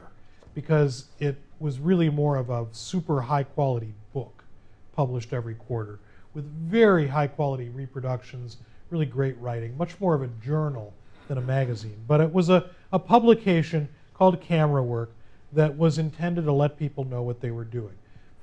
[0.54, 4.44] because it was really more of a super high quality book
[4.94, 5.98] published every quarter
[6.34, 8.58] with very high quality reproductions,
[8.90, 10.92] really great writing, much more of a journal
[11.28, 11.96] than a magazine.
[12.06, 15.10] But it was a, a publication called Camera Work
[15.52, 17.94] that was intended to let people know what they were doing.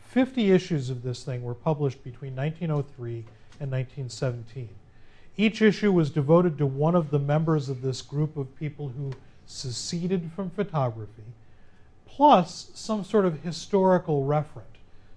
[0.10, 3.26] 50 issues of this thing were published between 1903
[3.60, 4.70] and 1917.
[5.38, 9.12] Each issue was devoted to one of the members of this group of people who
[9.46, 11.24] seceded from photography,
[12.08, 14.64] plus some sort of historical referent.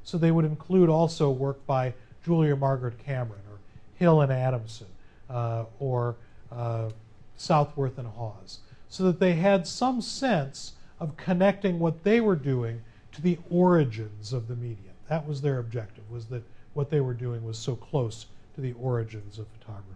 [0.03, 3.59] So they would include also work by Julia Margaret Cameron or
[3.95, 4.89] Hill and Adamson
[5.31, 6.17] uh, or
[6.51, 6.91] uh,
[7.37, 8.59] Southworth and Hawes,
[8.89, 12.83] so that they had some sense of connecting what they were doing
[13.13, 14.95] to the origins of the medium.
[15.09, 16.43] That was their objective, was that
[16.75, 19.95] what they were doing was so close to the origins of photography.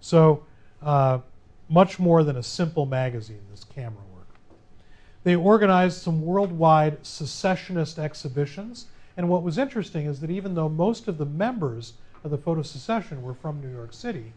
[0.00, 0.44] So,
[0.82, 1.20] uh,
[1.68, 4.26] much more than a simple magazine, this camera work.
[5.24, 8.86] They organized some worldwide secessionist exhibitions.
[9.16, 12.62] And what was interesting is that even though most of the members of the photo
[12.62, 14.32] secession were from New York City,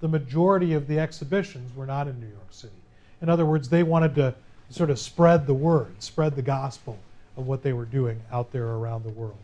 [0.00, 2.79] the majority of the exhibitions were not in New York City.
[3.22, 4.34] In other words, they wanted to
[4.70, 6.98] sort of spread the word, spread the gospel
[7.36, 9.38] of what they were doing out there around the world.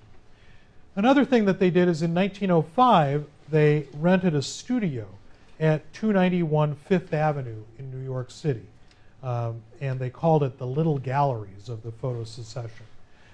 [0.95, 5.07] Another thing that they did is in 1905, they rented a studio
[5.61, 8.67] at 291 Fifth Avenue in New York City.
[9.23, 12.87] Um, and they called it the Little Galleries of the Photo Secession.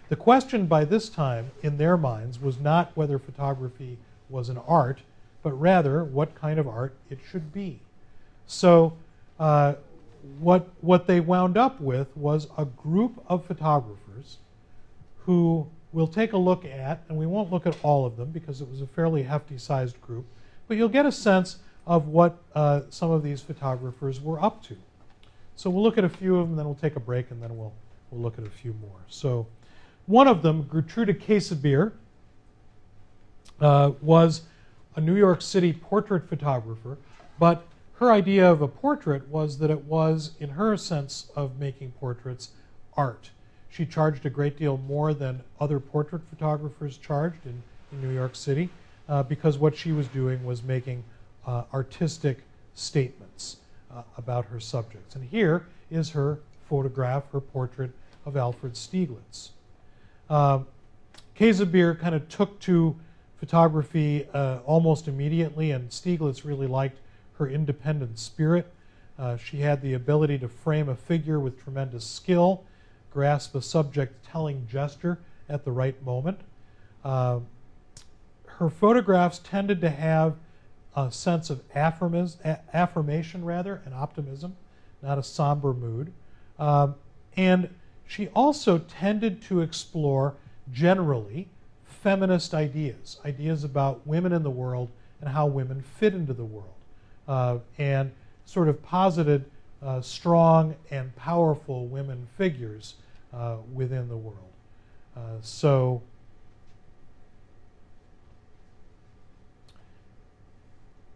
[0.09, 5.01] The question by this time, in their minds, was not whether photography was an art,
[5.43, 7.81] but rather what kind of art it should be.
[8.47, 8.95] So,
[9.39, 9.75] uh,
[10.39, 14.39] what, what they wound up with was a group of photographers
[15.25, 18.61] who we'll take a look at, and we won't look at all of them because
[18.61, 20.25] it was a fairly hefty sized group,
[20.69, 24.77] but you'll get a sense of what uh, some of these photographers were up to.
[25.57, 27.57] So we'll look at a few of them, then we'll take a break, and then
[27.57, 27.73] we'll,
[28.11, 29.01] we'll look at a few more.
[29.09, 29.47] So
[30.07, 31.93] one of them, Gertrude Kasebier,
[33.61, 34.43] uh, was
[34.97, 36.99] a New York City portrait photographer,
[37.39, 37.67] but
[38.03, 42.51] her idea of a portrait was that it was, in her sense of making portraits,
[42.97, 43.31] art.
[43.71, 48.35] She charged a great deal more than other portrait photographers charged in, in New York
[48.35, 48.71] City
[49.09, 51.05] uh, because what she was doing was making
[51.47, 52.39] uh, artistic
[52.75, 53.59] statements
[53.95, 55.15] uh, about her subjects.
[55.15, 57.93] And here is her photograph, her portrait
[58.27, 59.51] of Alfred Stieglitz.
[60.29, 60.63] Uh,
[61.37, 62.97] kind of took to
[63.37, 66.99] photography uh, almost immediately, and Stieglitz really liked
[67.43, 68.73] her independent spirit.
[69.19, 72.65] Uh, she had the ability to frame a figure with tremendous skill
[73.11, 75.19] grasp a subject telling gesture
[75.49, 76.41] at the right moment.
[77.05, 77.41] Uh,
[78.47, 80.37] her photographs tended to have
[80.97, 84.57] a sense of affirmation, rather, and optimism,
[85.03, 86.13] not a somber mood.
[86.59, 86.95] Um,
[87.37, 87.75] and
[88.07, 90.37] she also tended to explore
[90.71, 91.49] generally
[91.85, 94.91] feminist ideas, ideas about women in the world
[95.21, 96.75] and how women fit into the world,
[97.29, 98.13] and
[98.45, 99.45] sort of posited
[99.83, 102.95] uh, strong and powerful women figures
[103.33, 104.39] uh, within the world.
[105.17, 106.03] Uh, so,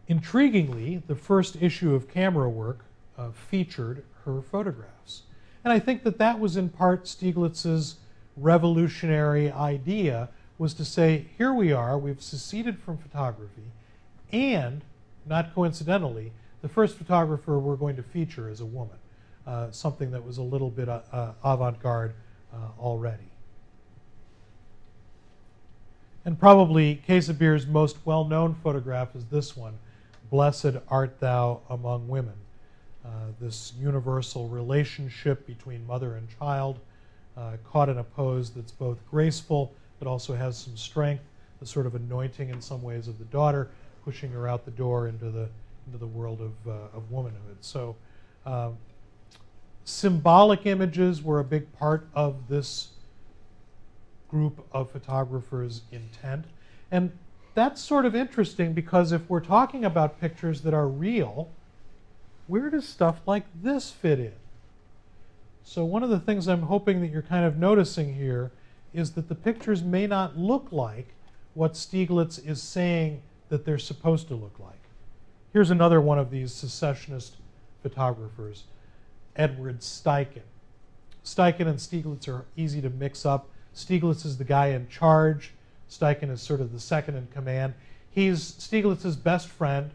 [0.08, 2.84] intriguingly, the first issue of Camera Work
[3.16, 5.22] uh, featured her photographs.
[5.64, 7.96] And I think that that was in part Stieglitz's
[8.36, 10.28] revolutionary idea
[10.58, 13.72] was to say, here we are, we've seceded from photography,
[14.32, 14.82] and,
[15.26, 18.96] not coincidentally, the first photographer we're going to feature is a woman
[19.46, 22.14] uh, something that was a little bit uh, uh avant-garde
[22.52, 23.30] uh, already.
[26.24, 29.78] And probably Kasebier's most well-known photograph is this one,
[30.28, 32.34] Blessed Art Thou Among Women.
[33.04, 33.08] Uh,
[33.40, 36.80] this universal relationship between mother and child,
[37.62, 41.22] caught in a pose that's both graceful but also has some strength,
[41.60, 43.70] the sort of anointing in some ways of the daughter,
[44.06, 45.48] pushing her out the door into the
[45.86, 47.58] into the world of, uh, of womanhood.
[47.60, 47.96] So
[48.44, 48.76] um,
[49.84, 52.88] symbolic images were a big part of this
[54.28, 56.44] group of photographers' intent.
[56.90, 57.12] And
[57.54, 61.50] that's sort of interesting because if we're talking about pictures that are real,
[62.46, 64.32] where does stuff like this fit in?
[65.64, 68.52] So, one of the things I'm hoping that you're kind of noticing here
[68.94, 71.08] is that the pictures may not look like
[71.54, 74.80] what Stieglitz is saying that they're supposed to look like.
[75.52, 77.36] Here's another one of these secessionist
[77.82, 78.64] photographers.
[79.36, 80.42] Edward Steichen.
[81.24, 83.48] Steichen and Stieglitz are easy to mix up.
[83.74, 85.52] Stieglitz is the guy in charge.
[85.90, 87.74] Steichen is sort of the second in command.
[88.10, 89.90] He's Stieglitz's best friend.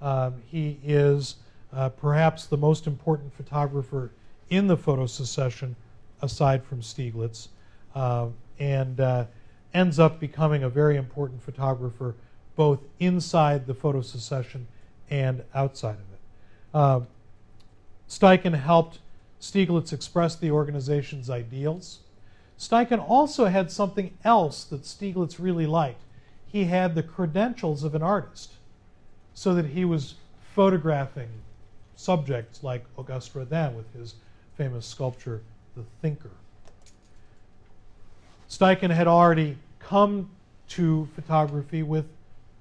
[0.00, 1.36] Um, he is
[1.72, 4.10] uh, perhaps the most important photographer
[4.50, 5.76] in the photo secession,
[6.22, 7.48] aside from Stieglitz,
[7.94, 8.28] uh,
[8.58, 9.24] and uh,
[9.74, 12.14] ends up becoming a very important photographer
[12.58, 14.66] both inside the photo secession
[15.08, 16.20] and outside of it.
[16.74, 17.00] Uh,
[18.08, 18.98] Steichen helped
[19.40, 22.00] Stieglitz express the organization's ideals.
[22.58, 26.02] Steichen also had something else that Stieglitz really liked.
[26.48, 28.54] He had the credentials of an artist,
[29.34, 30.14] so that he was
[30.52, 31.28] photographing
[31.94, 34.16] subjects like Auguste Rodin with his
[34.56, 35.42] famous sculpture,
[35.76, 36.32] The Thinker.
[38.50, 40.28] Steichen had already come
[40.70, 42.06] to photography with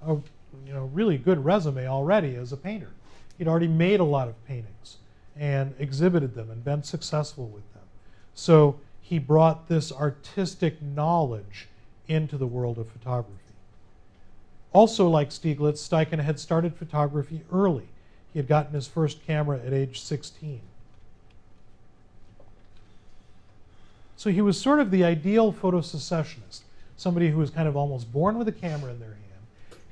[0.07, 0.21] a
[0.65, 2.89] you know, really good resume already as a painter.
[3.37, 4.97] He'd already made a lot of paintings
[5.35, 7.83] and exhibited them and been successful with them.
[8.33, 11.67] So he brought this artistic knowledge
[12.07, 13.33] into the world of photography.
[14.73, 17.87] Also, like Stieglitz, Steichen had started photography early.
[18.33, 20.61] He had gotten his first camera at age 16.
[24.17, 26.61] So he was sort of the ideal photosecessionist,
[26.97, 29.21] somebody who was kind of almost born with a camera in their hand,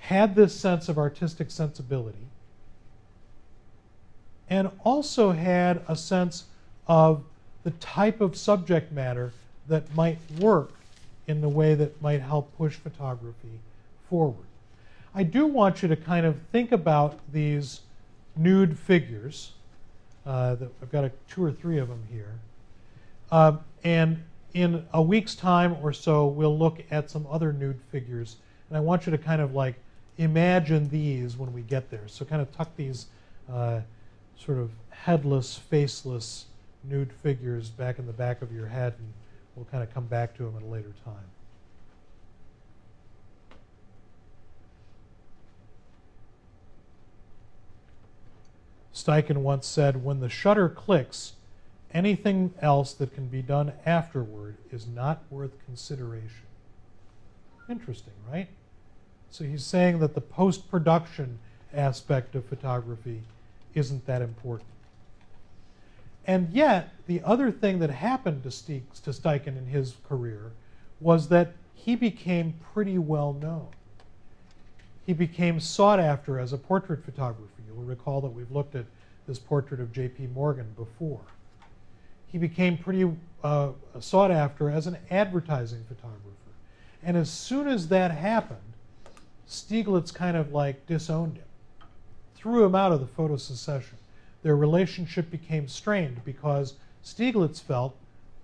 [0.08, 2.28] had this sense of artistic sensibility,
[4.48, 6.44] and also had a sense
[6.88, 7.24] of
[7.64, 9.34] the type of subject matter
[9.68, 10.74] that might work
[11.26, 13.60] in the way that might help push photography
[14.08, 14.46] forward.
[15.16, 17.82] I do want you to kind of think about these
[18.36, 19.54] nude figures.
[20.24, 22.34] Uh, that I've got a, two or three of them here.
[23.32, 28.36] Uh, and in a week's time or so, we'll look at some other nude figures.
[28.70, 29.76] And I want you to kind of like
[30.18, 32.08] imagine these when we get there.
[32.08, 33.08] So kind of tuck these
[33.52, 33.82] uh,
[34.38, 36.46] sort of headless, faceless
[36.84, 39.14] nude figures back in the back of your head, and
[39.56, 41.26] we'll kind of come back to them at a later time.
[48.94, 51.34] Steichen once said, When the shutter clicks,
[51.94, 56.48] anything else that can be done afterward is not worth consideration.
[57.70, 58.48] Interesting, right?
[59.32, 61.40] So he's saying that the post production
[61.74, 63.22] aspect of photography
[63.74, 64.70] isn't that important.
[66.28, 70.52] And yet, the other thing that happened to, to Steichen in his career
[71.00, 73.68] was that he became pretty well known.
[75.06, 77.52] He became sought after as a portrait photographer.
[77.68, 78.86] You'll recall that we've looked at
[79.28, 80.28] this portrait of J.P.
[80.34, 81.22] Morgan before.
[82.32, 83.12] He became pretty
[83.44, 83.70] uh,
[84.00, 86.22] sought after as an advertising photographer.
[87.04, 88.60] And as soon as that happened,
[89.48, 91.88] Stieglitz kind of like disowned him,
[92.36, 93.98] threw him out of the photo secession
[94.46, 97.96] their relationship became strained because Stieglitz felt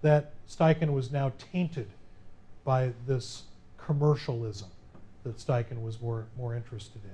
[0.01, 1.89] that Steichen was now tainted
[2.63, 3.43] by this
[3.77, 4.69] commercialism
[5.23, 7.11] that Steichen was more, more interested in.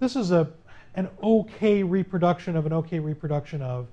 [0.00, 0.50] This is a,
[0.94, 3.86] an okay reproduction of an okay reproduction of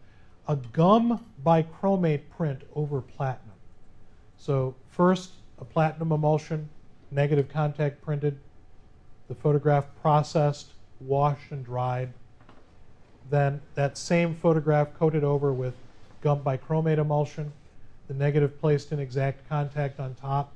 [0.48, 3.56] a gum bichromate print over platinum.
[4.38, 6.70] So first, a platinum emulsion,
[7.12, 8.38] negative contact printed,
[9.28, 10.68] the photograph processed,
[11.02, 12.14] washed, and dried.
[13.30, 15.74] Then that same photograph coated over with
[16.22, 17.52] gum bichromate emulsion,
[18.08, 20.54] the negative placed in exact contact on top,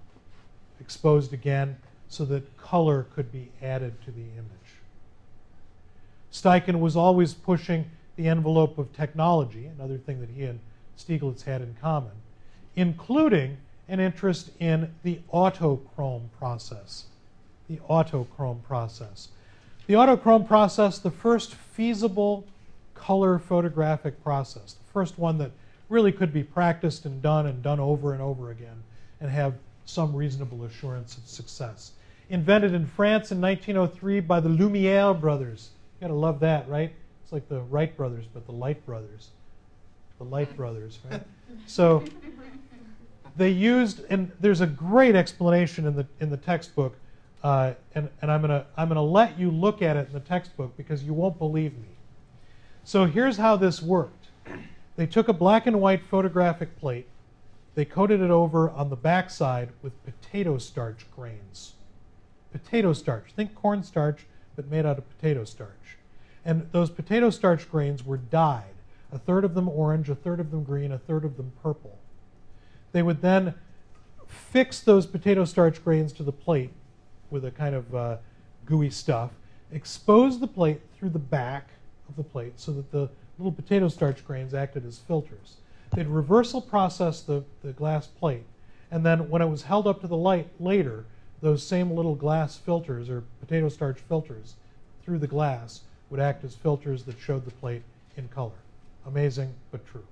[0.79, 1.77] exposed again
[2.07, 4.79] so that color could be added to the image.
[6.31, 7.89] Steichen was always pushing
[8.21, 10.59] the envelope of technology, another thing that he and
[10.95, 12.11] Stieglitz had in common,
[12.75, 13.57] including
[13.87, 17.05] an interest in the autochrome process.
[17.67, 19.29] The autochrome process.
[19.87, 22.45] The autochrome process, the first feasible
[22.93, 25.51] color photographic process, the first one that
[25.89, 28.83] really could be practiced and done and done over and over again
[29.19, 29.55] and have
[29.85, 31.93] some reasonable assurance of success.
[32.29, 35.71] Invented in France in 1903 by the Lumiere brothers.
[35.99, 36.93] You gotta love that, right?
[37.31, 39.29] It's like the Wright brothers, but the Light brothers.
[40.17, 41.23] The Light brothers, right?
[41.65, 42.03] So
[43.37, 46.97] they used, and there's a great explanation in the in the textbook,
[47.41, 50.75] uh, and and I'm gonna I'm gonna let you look at it in the textbook
[50.75, 51.95] because you won't believe me.
[52.83, 54.27] So here's how this worked.
[54.97, 57.07] They took a black and white photographic plate,
[57.75, 61.75] they coated it over on the backside with potato starch grains.
[62.51, 63.31] Potato starch.
[63.33, 64.25] Think cornstarch,
[64.57, 65.95] but made out of potato starch.
[66.43, 68.73] And those potato starch grains were dyed.
[69.11, 71.97] A third of them orange, a third of them green, a third of them purple.
[72.91, 73.53] They would then
[74.27, 76.71] fix those potato starch grains to the plate
[77.29, 78.17] with a kind of uh,
[78.65, 79.31] gooey stuff,
[79.71, 81.69] expose the plate through the back
[82.09, 85.57] of the plate so that the little potato starch grains acted as filters.
[85.93, 88.45] They'd reversal process the, the glass plate,
[88.89, 91.05] and then when it was held up to the light later,
[91.41, 94.55] those same little glass filters or potato starch filters
[95.03, 95.81] through the glass
[96.11, 97.81] would act as filters that showed the plate
[98.17, 98.51] in color.
[99.07, 100.03] Amazing, but true.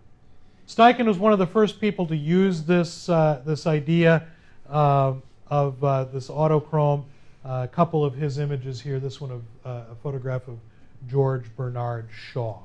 [0.68, 4.26] Steichen was one of the first people to use this, uh, this idea
[4.70, 5.14] uh,
[5.47, 7.04] of uh, this autochrome.
[7.43, 10.58] a couple of his images here, this one of uh, a photograph of
[11.08, 12.60] George Bernard Shaw.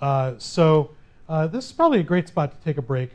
[0.00, 0.90] Uh, so
[1.28, 3.10] uh, this is probably a great spot to take a break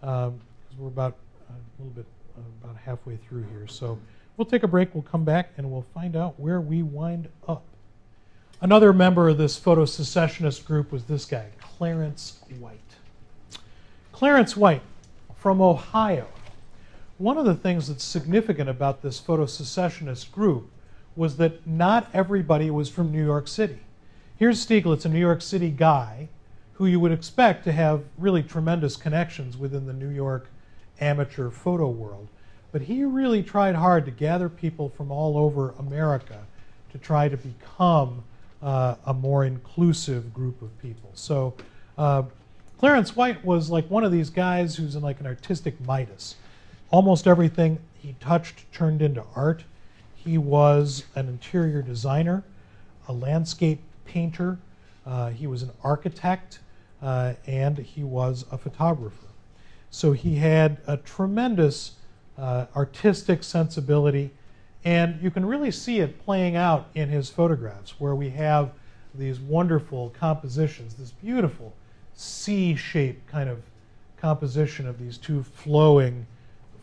[0.00, 0.40] because um,
[0.78, 1.16] we're about
[1.50, 2.06] a little bit
[2.62, 3.66] about halfway through here.
[3.66, 3.98] So
[4.36, 7.64] we'll take a break, we'll come back, and we'll find out where we wind up.
[8.60, 12.80] Another member of this photo secessionist group was this guy, Clarence White.
[14.10, 14.82] Clarence White
[15.36, 16.26] from Ohio.
[17.18, 20.70] One of the things that's significant about this photo secessionist group
[21.14, 23.78] was that not everybody was from New York City.
[24.36, 26.28] Here's Stieglitz, a New York City guy
[26.74, 30.48] who you would expect to have really tremendous connections within the New York
[31.00, 32.26] amateur photo world.
[32.72, 36.40] But he really tried hard to gather people from all over America
[36.90, 38.24] to try to become
[38.62, 41.10] uh, a more inclusive group of people.
[41.14, 41.54] So
[41.96, 42.24] uh,
[42.78, 46.36] Clarence White was like one of these guys who's in like an artistic Midas.
[46.90, 49.64] Almost everything he touched turned into art.
[50.14, 52.44] He was an interior designer,
[53.06, 54.58] a landscape painter,
[55.06, 56.60] uh, he was an architect,
[57.00, 59.26] uh, and he was a photographer.
[59.90, 61.92] So he had a tremendous
[62.36, 64.30] uh, artistic sensibility,
[64.84, 68.72] and you can really see it playing out in his photographs, where we have
[69.14, 71.74] these wonderful compositions, this beautiful
[72.14, 73.62] C shaped kind of
[74.16, 76.26] composition of these two flowing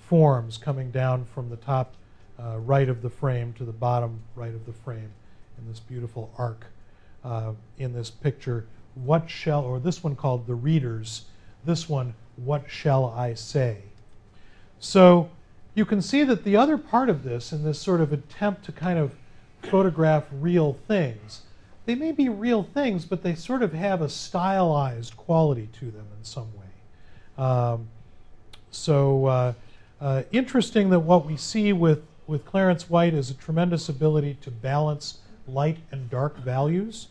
[0.08, 1.96] forms coming down from the top
[2.40, 5.12] uh, right of the frame to the bottom right of the frame
[5.58, 6.66] in this beautiful arc
[7.24, 8.66] uh, in this picture.
[8.96, 11.26] What shall, or this one called The Readers,
[11.66, 13.84] this one, What Shall I Say?
[14.80, 15.30] So
[15.76, 18.72] you can see that the other part of this, in this sort of attempt to
[18.72, 19.14] kind of
[19.62, 21.42] photograph real things,
[21.86, 26.08] they may be real things, but they sort of have a stylized quality to them
[26.18, 27.44] in some way.
[27.44, 27.88] Um,
[28.72, 29.54] so uh,
[30.02, 34.52] uh, interesting that what we see with, with Clarence White is a tremendous ability to
[34.52, 37.10] balance light and dark values,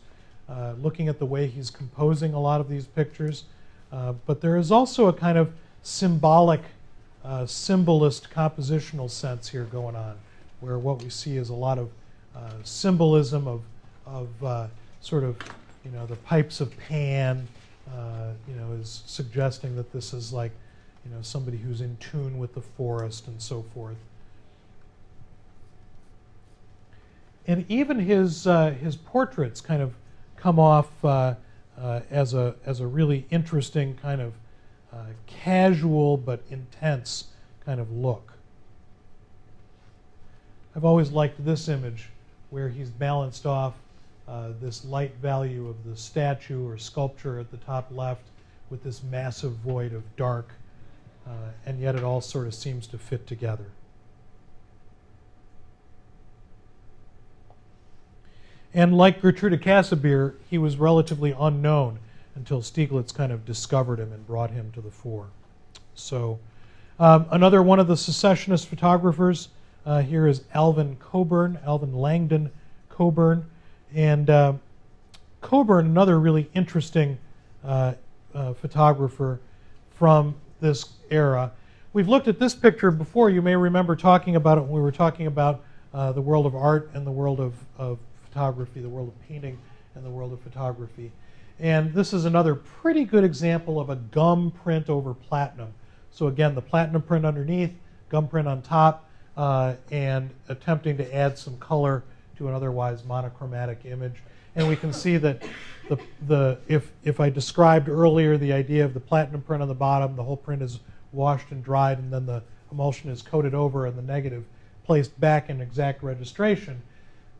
[0.49, 3.45] uh, looking at the way he's composing a lot of these pictures.
[3.91, 5.53] Uh, but there is also a kind of
[5.83, 6.61] symbolic,
[7.25, 10.15] uh, symbolist compositional sense here going on,
[10.59, 11.89] where what we see is a lot of
[12.35, 13.61] uh, symbolism of,
[14.05, 14.67] of uh,
[15.01, 15.37] sort of,
[15.83, 17.47] you know, the pipes of Pan,
[18.47, 20.51] you know, is suggesting that this is like,
[21.05, 23.97] you know, somebody who's in tune with the forest and so forth.
[27.47, 29.93] And even his, uh, his portraits kind of
[30.35, 31.35] come off uh,
[31.79, 34.33] uh, as, a, as a really interesting kind of
[35.27, 37.25] casual but intense
[37.65, 38.33] kind of look.
[40.75, 42.09] I've always liked this image
[42.49, 43.73] where he's balanced off
[44.27, 48.23] uh, this light value of the statue or sculpture at the top left
[48.69, 50.49] with this massive void of dark,
[51.27, 53.67] uh, and yet it all sort of seems to fit together.
[58.73, 61.99] And like Gertrude Kasebier, he was relatively unknown
[62.35, 65.27] until Stieglitz kind of discovered him and brought him to the fore.
[65.95, 66.39] So,
[66.99, 69.49] um, another one of the secessionist photographers
[69.85, 72.51] uh, here is Alvin Coburn, Alvin Langdon
[72.89, 73.45] Coburn.
[73.93, 74.53] And uh,
[75.41, 77.17] Coburn, another really interesting
[77.63, 77.93] uh,
[78.33, 79.39] uh, photographer
[79.91, 81.51] from this era.
[81.93, 83.29] We've looked at this picture before.
[83.29, 85.63] You may remember talking about it when we were talking about
[85.93, 89.57] uh, the world of art and the world of, of photography, the world of painting
[89.95, 91.11] and the world of photography.
[91.59, 95.73] And this is another pretty good example of a gum print over platinum.
[96.11, 97.73] So again, the platinum print underneath,
[98.09, 102.03] gum print on top, uh, and attempting to add some color
[102.37, 104.21] to an otherwise monochromatic image.
[104.55, 105.43] And we can see that
[105.89, 105.97] the,
[106.27, 110.15] the, if, if I described earlier the idea of the platinum print on the bottom,
[110.15, 110.79] the whole print is
[111.11, 114.45] washed and dried, and then the emulsion is coated over and the negative
[114.83, 116.81] placed back in exact registration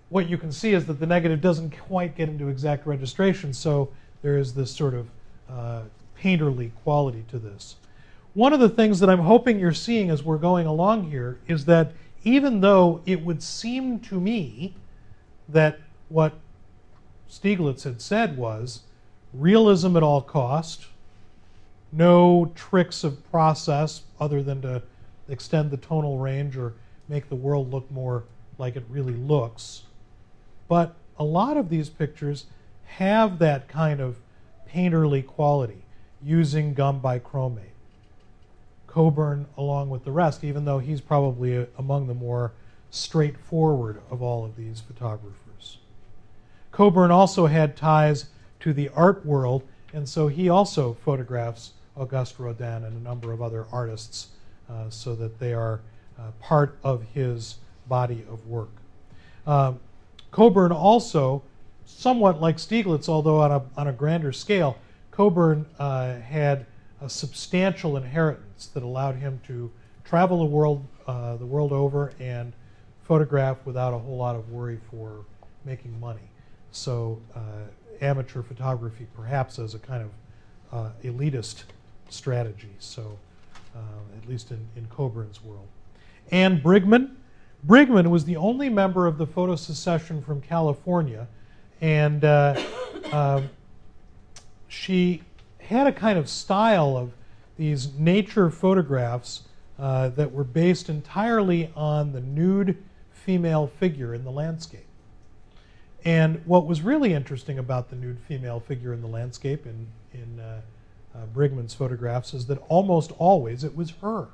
[0.09, 3.91] what you can see is that the negative doesn't quite get into exact registration, so
[4.25, 5.07] there is this sort of
[5.47, 5.81] uh,
[6.19, 7.75] painterly quality to this.
[8.33, 11.65] One of the things that I'm hoping you're seeing as we're going along here is
[11.65, 11.91] that
[12.23, 14.73] even though it would seem to me
[15.47, 15.77] that
[16.09, 16.33] what
[17.29, 18.81] Stieglitz had said was
[19.31, 20.87] realism at all cost,
[21.91, 24.81] no tricks of process other than to
[25.29, 26.73] extend the tonal range or
[27.07, 28.23] make the world look more
[28.57, 29.83] like it really looks,
[30.67, 32.45] but a lot of these pictures
[32.85, 34.17] have that kind of
[34.71, 35.83] painterly quality
[36.23, 37.73] using gum bichromate.
[38.87, 42.53] Coburn, along with the rest, even though he's probably a, among the more
[42.89, 45.79] straightforward of all of these photographers.
[46.71, 48.27] Coburn also had ties
[48.61, 49.63] to the art world,
[49.93, 54.29] and so he also photographs Auguste Rodin and a number of other artists
[54.69, 55.81] uh, so that they are
[56.17, 57.55] uh, part of his
[57.87, 58.71] body of work.
[59.45, 59.79] Um,
[60.31, 61.43] Coburn also,
[61.85, 64.77] somewhat like Stieglitz, although on a, on a grander scale,
[65.11, 66.65] Coburn uh, had
[67.01, 69.71] a substantial inheritance that allowed him to
[70.03, 72.53] travel the world, uh, the world over and
[73.03, 75.25] photograph without a whole lot of worry for
[75.63, 76.29] making money.
[76.71, 77.39] So, uh,
[78.01, 80.11] amateur photography perhaps as a kind of
[80.71, 81.63] uh, elitist
[82.09, 82.71] strategy.
[82.79, 83.17] So,
[83.75, 83.79] uh,
[84.21, 85.67] at least in, in Coburn's world.
[86.31, 87.15] Anne Brigman,
[87.65, 91.27] Brigman was the only member of the photo secession from California,
[91.85, 92.59] and uh,
[93.11, 93.41] uh,
[94.67, 95.21] she
[95.59, 97.11] had a kind of style of
[97.57, 99.43] these nature photographs
[99.77, 102.75] uh, that were based entirely on the nude
[103.11, 104.87] female figure in the landscape.
[106.03, 110.39] And what was really interesting about the nude female figure in the landscape in, in
[110.39, 110.61] uh,
[111.13, 114.29] uh, Brigman's photographs is that almost always it was her.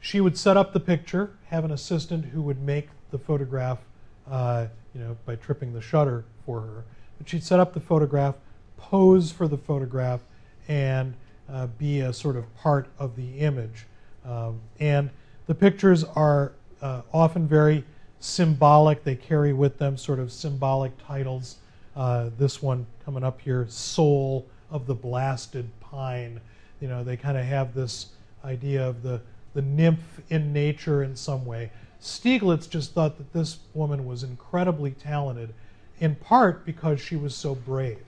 [0.00, 3.80] She would set up the picture, have an assistant who would make the photograph,
[4.30, 6.84] uh, you know, by tripping the shutter for her.
[7.18, 8.36] But she'd set up the photograph,
[8.76, 10.20] pose for the photograph,
[10.68, 11.14] and
[11.50, 13.86] uh, be a sort of part of the image.
[14.24, 15.10] Um, and
[15.46, 17.84] the pictures are uh, often very
[18.20, 19.04] symbolic.
[19.04, 21.56] They carry with them sort of symbolic titles.
[21.94, 26.40] Uh, this one coming up here, Soul of the Blasted Pine.
[26.80, 28.06] You know, they kind of have this
[28.44, 29.20] idea of the,
[29.54, 31.70] the nymph in nature in some way.
[32.00, 35.54] Stieglitz just thought that this woman was incredibly talented,
[36.00, 37.98] in part because she was so brave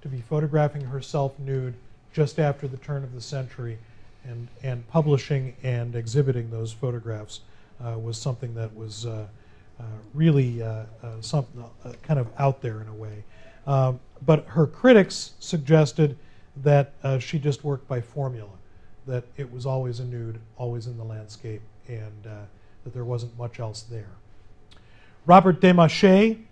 [0.00, 1.74] to be photographing herself nude
[2.12, 3.78] just after the turn of the century
[4.24, 7.40] and, and publishing and exhibiting those photographs
[7.84, 9.26] uh, was something that was uh,
[9.80, 9.84] uh,
[10.14, 13.24] really uh, uh, something uh, kind of out there in a way.
[13.66, 16.16] Um, but her critics suggested
[16.56, 18.50] that she just worked by formula,
[19.06, 23.58] that it was always a nude, always in the landscape, and that there wasn't much
[23.58, 24.10] else there.
[25.26, 26.44] Robert Demachy.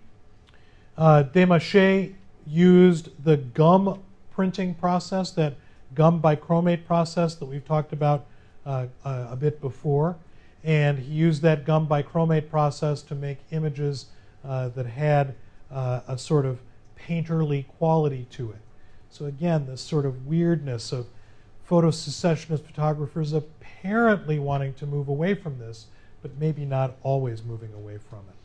[1.01, 2.13] Uh, Demachy
[2.45, 5.55] used the gum printing process, that
[5.95, 8.27] gum bichromate process that we've talked about
[8.67, 10.15] uh, uh, a bit before.
[10.63, 14.11] And he used that gum bichromate process to make images
[14.45, 15.33] uh, that had
[15.71, 16.59] uh, a sort of
[16.95, 18.61] painterly quality to it.
[19.09, 21.07] So, again, this sort of weirdness of
[21.67, 25.87] photosecessionist photographers apparently wanting to move away from this,
[26.21, 28.40] but maybe not always moving away from it.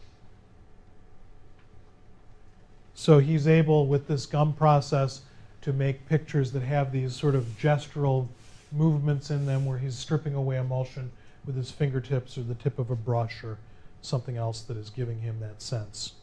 [3.06, 5.20] So he's able, with this gum process,
[5.62, 8.26] to make pictures that have these sort of gestural
[8.72, 11.12] movements in them where he's stripping away emulsion
[11.44, 13.58] with his fingertips or the tip of a brush or
[14.02, 16.14] something else that is giving him that sense.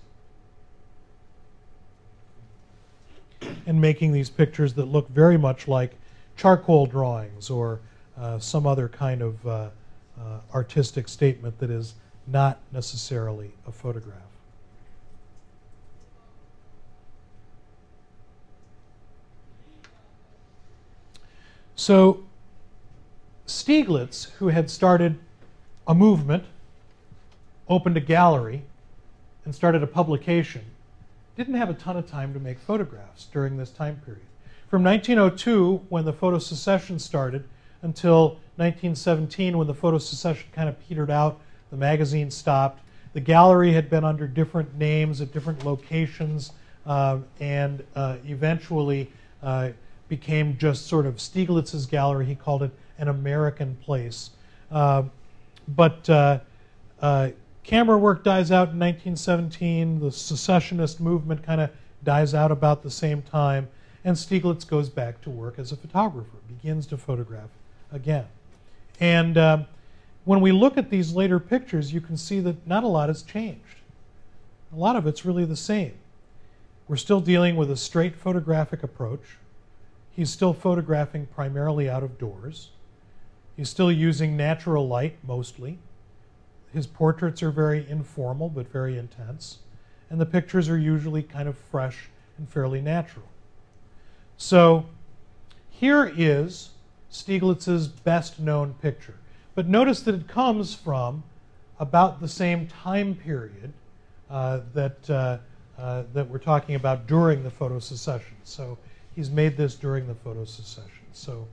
[3.65, 5.95] And making these pictures that look very much like
[6.35, 7.79] charcoal drawings or
[8.17, 9.69] uh, some other kind of uh,
[10.19, 11.93] uh, artistic statement that is
[12.27, 14.32] not necessarily a photograph.
[21.83, 22.23] So
[23.45, 25.19] Stieglitz, who had started
[25.85, 26.45] a movement,
[27.67, 28.63] opened a gallery,
[29.43, 30.61] and started a publication,
[31.35, 34.23] didn't have a ton of time to make photographs during this time period.
[34.69, 37.43] From 1902, when the photo secession started,
[37.81, 42.81] until 1917, when the photo secession kind of petered out, the magazine stopped.
[43.11, 46.53] The gallery had been under different names at different locations,
[46.85, 49.11] uh, and uh, eventually
[49.41, 49.71] uh,
[50.09, 52.25] became just sort of Stieglitz's gallery.
[52.25, 54.31] He called it an American place.
[54.71, 55.03] Uh,
[55.67, 56.39] but uh,
[57.01, 57.29] uh,
[57.63, 59.99] camera work dies out in 1917.
[59.99, 61.69] The secessionist movement kind of
[62.03, 63.67] dies out about the same time.
[64.05, 67.49] And Stieglitz goes back to work as a photographer, begins to photograph
[67.91, 68.25] again.
[68.99, 69.65] And um,
[70.25, 73.23] when we look at these later pictures, you can see that not a lot has
[73.23, 73.81] changed.
[74.73, 75.93] A lot of it's really the same.
[76.87, 79.37] We're still dealing with a straight photographic approach.
[80.15, 82.69] He's still photographing primarily out of doors.
[83.57, 85.79] He's still using natural light mostly.
[86.71, 89.59] His portraits are very informal but very intense.
[90.09, 93.25] And the pictures are usually kind of fresh and fairly natural.
[94.37, 94.85] So
[95.69, 96.69] here is
[97.11, 99.15] Stieglitz's best known picture.
[99.55, 101.23] But notice that it comes from
[101.79, 103.73] about the same time period
[104.29, 105.37] uh, that, uh,
[105.77, 108.33] uh, that we're talking about during the photosecession.
[108.43, 108.77] So
[109.15, 111.05] He's made this during the photo photosecession.
[111.11, 111.47] So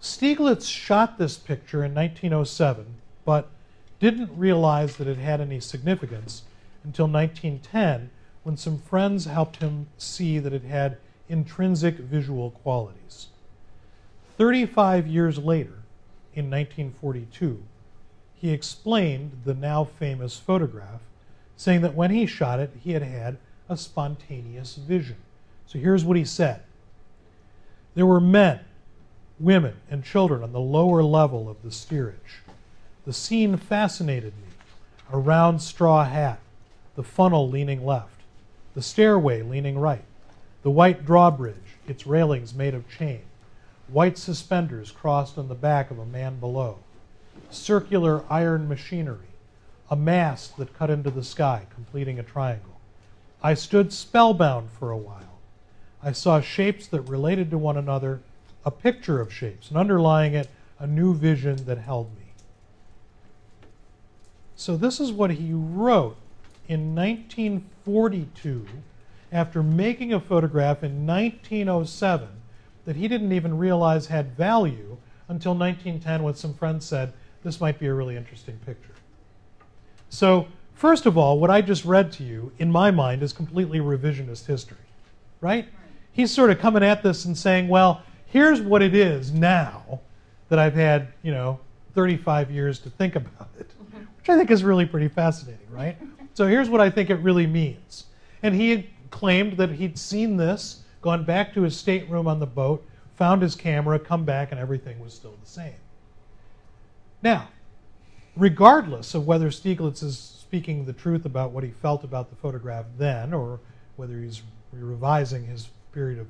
[0.00, 2.86] Stieglitz shot this picture in 1907,
[3.24, 3.50] but
[4.00, 6.42] didn't realize that it had any significance
[6.82, 8.10] until 1910
[8.42, 10.98] when some friends helped him see that it had
[11.28, 13.28] intrinsic visual qualities.
[14.38, 15.82] 35 years later,
[16.34, 17.62] in 1942,
[18.34, 21.00] he explained the now famous photograph,
[21.56, 23.36] saying that when he shot it, he had had
[23.68, 25.16] a spontaneous vision.
[25.66, 26.62] So here's what he said
[27.94, 28.60] There were men,
[29.40, 32.42] women, and children on the lower level of the steerage.
[33.04, 34.52] The scene fascinated me
[35.12, 36.38] a round straw hat,
[36.94, 38.22] the funnel leaning left,
[38.74, 40.04] the stairway leaning right,
[40.62, 43.22] the white drawbridge, its railings made of chain,
[43.88, 46.78] white suspenders crossed on the back of a man below,
[47.50, 49.28] circular iron machinery,
[49.90, 52.80] a mast that cut into the sky, completing a triangle.
[53.42, 55.31] I stood spellbound for a while
[56.02, 58.20] I saw shapes that related to one another,
[58.64, 60.48] a picture of shapes, and underlying it,
[60.78, 62.24] a new vision that held me.
[64.56, 66.16] So, this is what he wrote
[66.68, 68.66] in 1942
[69.30, 72.28] after making a photograph in 1907
[72.84, 74.98] that he didn't even realize had value
[75.28, 78.94] until 1910 when some friends said, This might be a really interesting picture.
[80.10, 83.78] So, first of all, what I just read to you, in my mind, is completely
[83.78, 84.76] revisionist history,
[85.40, 85.68] right?
[86.12, 90.00] He's sort of coming at this and saying, Well, here's what it is now
[90.48, 91.58] that I've had, you know,
[91.94, 93.70] 35 years to think about it,
[94.18, 95.96] which I think is really pretty fascinating, right?
[96.34, 98.06] So here's what I think it really means.
[98.42, 102.86] And he claimed that he'd seen this, gone back to his stateroom on the boat,
[103.16, 105.74] found his camera, come back, and everything was still the same.
[107.22, 107.48] Now,
[108.36, 112.86] regardless of whether Stieglitz is speaking the truth about what he felt about the photograph
[112.98, 113.60] then, or
[113.96, 114.42] whether he's
[114.72, 116.26] revising his period of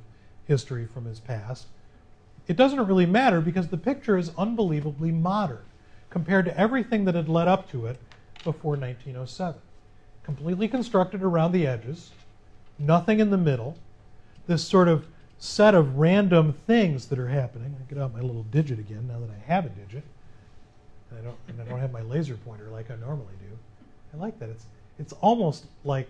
[0.46, 1.66] history from his past,
[2.46, 5.64] it doesn't really matter because the picture is unbelievably modern
[6.10, 7.98] compared to everything that had led up to it
[8.44, 9.60] before 1907.
[10.24, 12.10] Completely constructed around the edges,
[12.78, 13.76] nothing in the middle,
[14.46, 15.06] this sort of
[15.38, 17.74] set of random things that are happening.
[17.80, 20.04] I get out my little digit again now that I have a digit.
[21.10, 23.58] And I don't, and I don't have my laser pointer like I normally do.
[24.14, 24.50] I like that.
[24.50, 24.66] It's,
[24.98, 26.08] it's almost like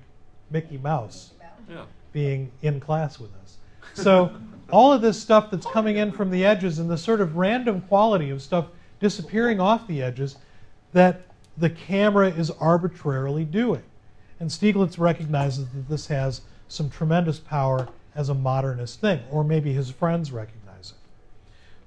[0.50, 1.32] Mickey Mouse
[1.68, 1.84] Yeah.
[2.12, 3.56] Being in class with us.
[3.94, 4.32] So
[4.70, 7.82] all of this stuff that's coming in from the edges and the sort of random
[7.82, 8.66] quality of stuff
[9.00, 10.36] disappearing off the edges
[10.92, 11.22] that
[11.58, 13.82] the camera is arbitrarily doing.
[14.40, 19.72] And Stieglitz recognizes that this has some tremendous power as a modernist thing, or maybe
[19.72, 20.96] his friends recognize it.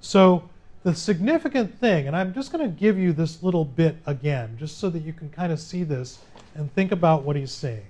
[0.00, 0.48] So
[0.84, 4.78] the significant thing, and I'm just going to give you this little bit again, just
[4.78, 6.18] so that you can kind of see this
[6.54, 7.86] and think about what he's saying.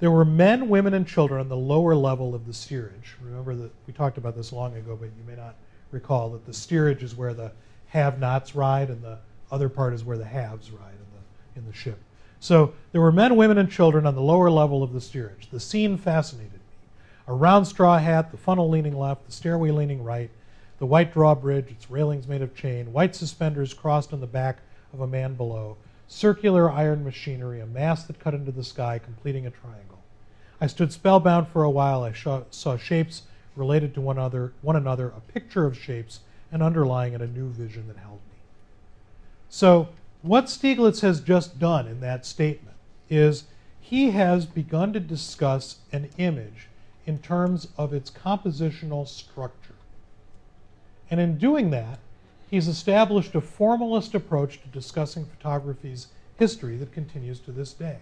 [0.00, 3.16] There were men, women, and children on the lower level of the steerage.
[3.20, 5.56] Remember that we talked about this long ago, but you may not
[5.90, 7.52] recall that the steerage is where the
[7.88, 9.18] have-nots ride, and the
[9.50, 11.98] other part is where the haves ride in the in the ship.
[12.38, 15.48] So there were men, women, and children on the lower level of the steerage.
[15.50, 16.58] The scene fascinated me.
[17.28, 20.30] A round straw hat, the funnel leaning left, the stairway leaning right,
[20.78, 24.60] the white drawbridge, its railings made of chain, white suspenders crossed on the back
[24.94, 25.76] of a man below,
[26.10, 30.00] circular iron machinery, a mass that cut into the sky, completing a triangle.
[30.60, 32.02] I stood spellbound for a while.
[32.02, 33.22] I saw shapes
[33.54, 37.48] related to one another, one another, a picture of shapes, and underlying it a new
[37.48, 38.38] vision that held me.
[39.48, 39.88] So,
[40.22, 42.76] what Stieglitz has just done in that statement
[43.08, 43.44] is
[43.80, 46.68] he has begun to discuss an image
[47.06, 49.74] in terms of its compositional structure.
[51.08, 52.00] And in doing that,
[52.50, 57.98] he's established a formalist approach to discussing photography's history that continues to this day.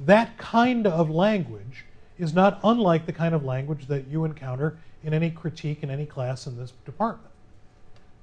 [0.00, 1.84] That kind of language
[2.18, 6.06] is not unlike the kind of language that you encounter in any critique in any
[6.06, 7.32] class in this department.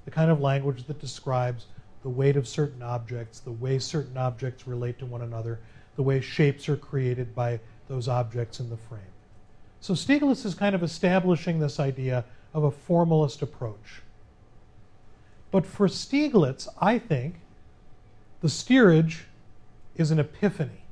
[0.04, 1.66] The kind of language that describes
[2.02, 5.60] the weight of certain objects, the way certain objects relate to one another,
[5.96, 9.00] the way shapes are created by those objects in the frame.
[9.80, 12.24] So Stieglitz is kind of establishing this idea
[12.54, 14.02] of a formalist approach.
[15.50, 17.36] But for Stieglitz, I think
[18.40, 19.26] the steerage
[19.96, 20.84] is an epiphany.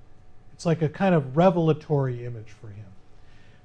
[0.52, 2.84] It's like a kind of revelatory image for him.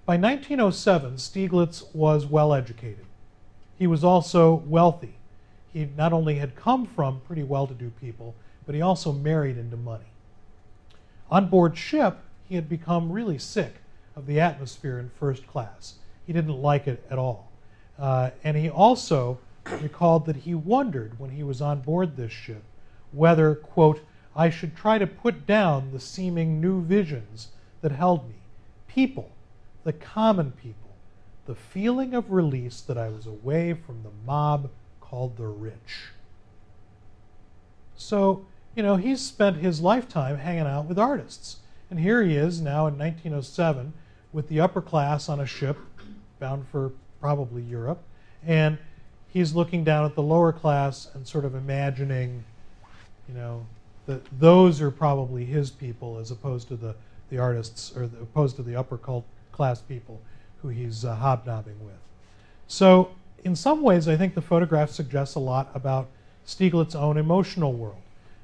[0.06, 3.06] By 1907, Stieglitz was well educated.
[3.78, 5.16] He was also wealthy.
[5.72, 8.36] He not only had come from pretty well to do people,
[8.66, 10.06] but he also married into money.
[11.32, 13.76] On board ship, he had become really sick
[14.16, 15.96] of the atmosphere in first class.
[16.28, 17.52] He didn't like it at all.
[17.98, 19.40] Uh, and he also
[19.82, 22.64] recalled that he wondered when he was on board this ship
[23.14, 24.02] whether, quote,
[24.36, 27.50] I should try to put down the seeming new visions
[27.82, 28.36] that held me.
[28.88, 29.32] People,
[29.84, 30.96] the common people,
[31.46, 36.10] the feeling of release that I was away from the mob called the rich.
[37.96, 38.46] So,
[38.76, 41.58] you know, he's spent his lifetime hanging out with artists.
[41.90, 43.94] And here he is now in 1907
[44.32, 45.78] with the upper class on a ship
[46.40, 46.92] bound for
[47.22, 48.02] probably Europe.
[48.44, 48.80] And
[49.34, 52.44] he's looking down at the lower class and sort of imagining,
[53.28, 53.66] you know,
[54.06, 56.96] that those are probably his people as opposed to the,
[57.30, 60.22] the artists or the, opposed to the upper cult class people
[60.62, 61.96] who he's uh, hobnobbing with.
[62.68, 63.12] So,
[63.44, 66.08] in some ways, I think the photograph suggests a lot about
[66.46, 68.02] Stieglitz's own emotional world.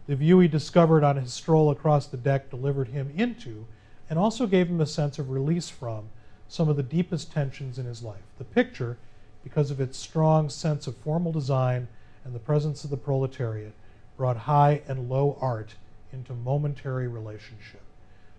[0.07, 3.65] The view he discovered on his stroll across the deck delivered him into
[4.09, 6.09] and also gave him a sense of release from
[6.47, 8.23] some of the deepest tensions in his life.
[8.39, 8.97] The picture,
[9.43, 11.87] because of its strong sense of formal design
[12.23, 13.73] and the presence of the proletariat,
[14.17, 15.75] brought high and low art
[16.11, 17.81] into momentary relationship.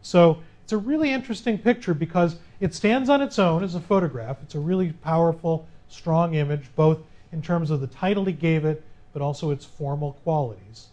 [0.03, 4.39] So it's a really interesting picture because it stands on its own as a photograph.
[4.43, 6.99] It's a really powerful, strong image, both
[7.33, 10.89] in terms of the title he gave it, but also its formal qualities.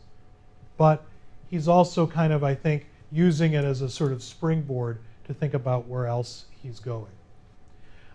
[0.78, 1.04] But
[1.50, 5.54] he's also kind of, I think, using it as a sort of springboard to think
[5.54, 7.12] about where else he's going.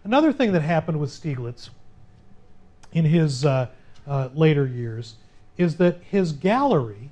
[0.05, 1.71] Another thing that happened with Stieglitz
[2.93, 3.69] in his uh,
[4.07, 5.15] uh, later years
[5.57, 7.11] is that his gallery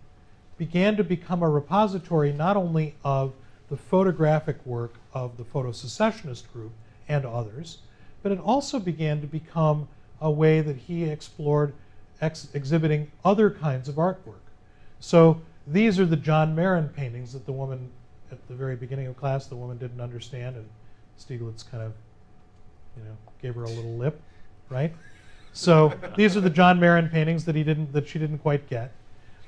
[0.59, 3.33] began to become a repository not only of
[3.69, 6.73] the photographic work of the photo-secessionist group
[7.09, 7.79] and others,
[8.23, 9.89] but it also began to become
[10.21, 11.73] a way that he explored
[12.21, 14.45] ex- exhibiting other kinds of artwork.
[14.99, 17.91] So these are the John Marin paintings that the woman
[18.31, 20.69] at the very beginning of class, the woman didn't understand, and
[21.19, 21.93] Stieglitz kind of,
[22.97, 24.21] you know, gave her a little lip,
[24.69, 24.93] right?
[25.53, 28.93] So these are the John Marin paintings that he didn't, that she didn't quite get.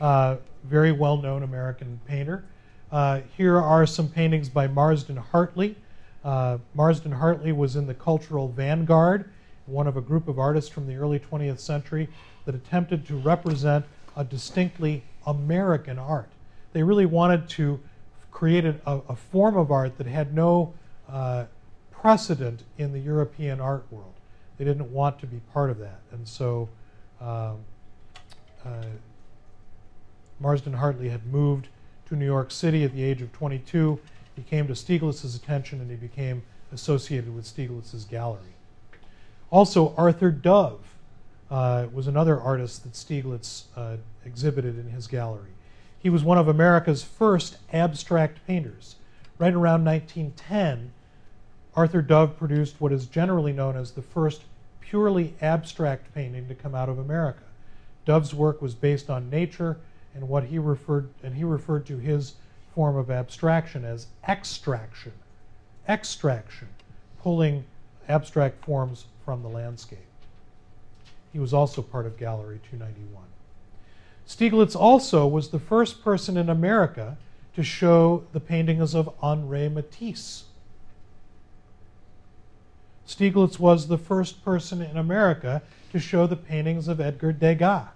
[0.01, 2.45] Uh, very well-known American painter.
[2.91, 5.77] Uh, here are some paintings by Marsden Hartley.
[6.25, 9.31] Uh, Marsden Hartley was in the cultural vanguard,
[9.67, 12.09] one of a group of artists from the early 20th century
[12.45, 13.85] that attempted to represent
[14.17, 16.29] a distinctly American art.
[16.73, 17.81] They really wanted to
[18.31, 20.75] create a, a form of art that had no
[21.09, 21.45] uh,
[21.91, 24.12] precedent in the European art world.
[24.59, 26.01] They didn't want to be part of that.
[26.13, 26.69] And so
[27.21, 27.59] um,
[28.65, 28.85] uh,
[30.41, 31.69] Marsden Hartley had moved
[32.07, 33.99] to New York City at the age of 22.
[34.37, 36.43] He came to Stieglitz's attention and he became
[36.73, 38.55] associated with Stieglitz's gallery.
[39.51, 40.81] Also, Arthur Dove
[41.51, 45.51] uh, was another artist that Stieglitz uh, exhibited in his gallery.
[45.99, 48.97] He was one of America's first abstract painters.
[49.39, 50.93] Right around 1910,
[51.75, 54.43] Arthur Dove produced what is generally known as the first
[54.81, 57.45] purely abstract painting to come out of America.
[58.05, 59.79] Dove's work was based on nature
[60.15, 62.35] and what he referred and he referred to his
[62.75, 65.13] form of abstraction as extraction.
[65.89, 66.69] Extraction,
[67.23, 67.65] pulling
[68.09, 69.99] abstract forms from the landscape.
[71.33, 73.25] He was also part of Gallery 291.
[74.27, 77.17] Stieglitz also was the first person in America
[77.55, 80.45] to show the paintings of Henri Matisse.
[83.07, 87.89] Stieglitz was the first person in America to show the paintings of Edgar Degas.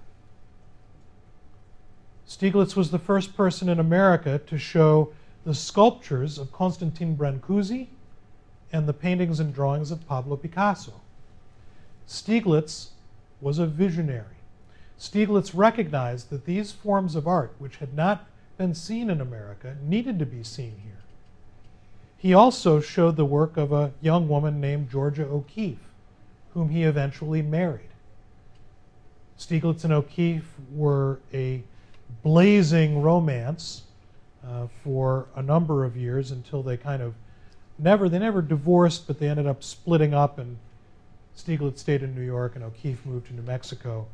[2.27, 5.13] Stieglitz was the first person in America to show
[5.45, 7.87] the sculptures of Constantin Brancusi
[8.73, 11.01] and the paintings and drawings of Pablo Picasso.
[12.09, 12.91] Stieglitz
[13.41, 14.37] was a visionary.
[14.99, 18.27] Stieglitz recognized that these forms of art, which had not
[18.59, 21.06] been seen in America, needed to be seen here.
[22.27, 25.93] He also showed the work of a young woman named Georgia O'Keeffe,
[26.55, 27.91] whom he eventually married.
[29.39, 31.63] Stieglitz and O'Keeffe were a
[32.25, 33.83] blazing romance
[34.45, 37.15] uh, for a number of years until they kind of
[37.79, 40.57] never they never divorced, but they ended up splitting up, and
[41.37, 44.09] Stieglitz stayed in New York, and O'Keeffe moved to New Mexico.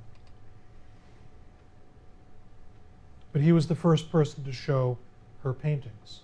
[3.32, 4.98] but he was the first person to show
[5.42, 6.20] her paintings.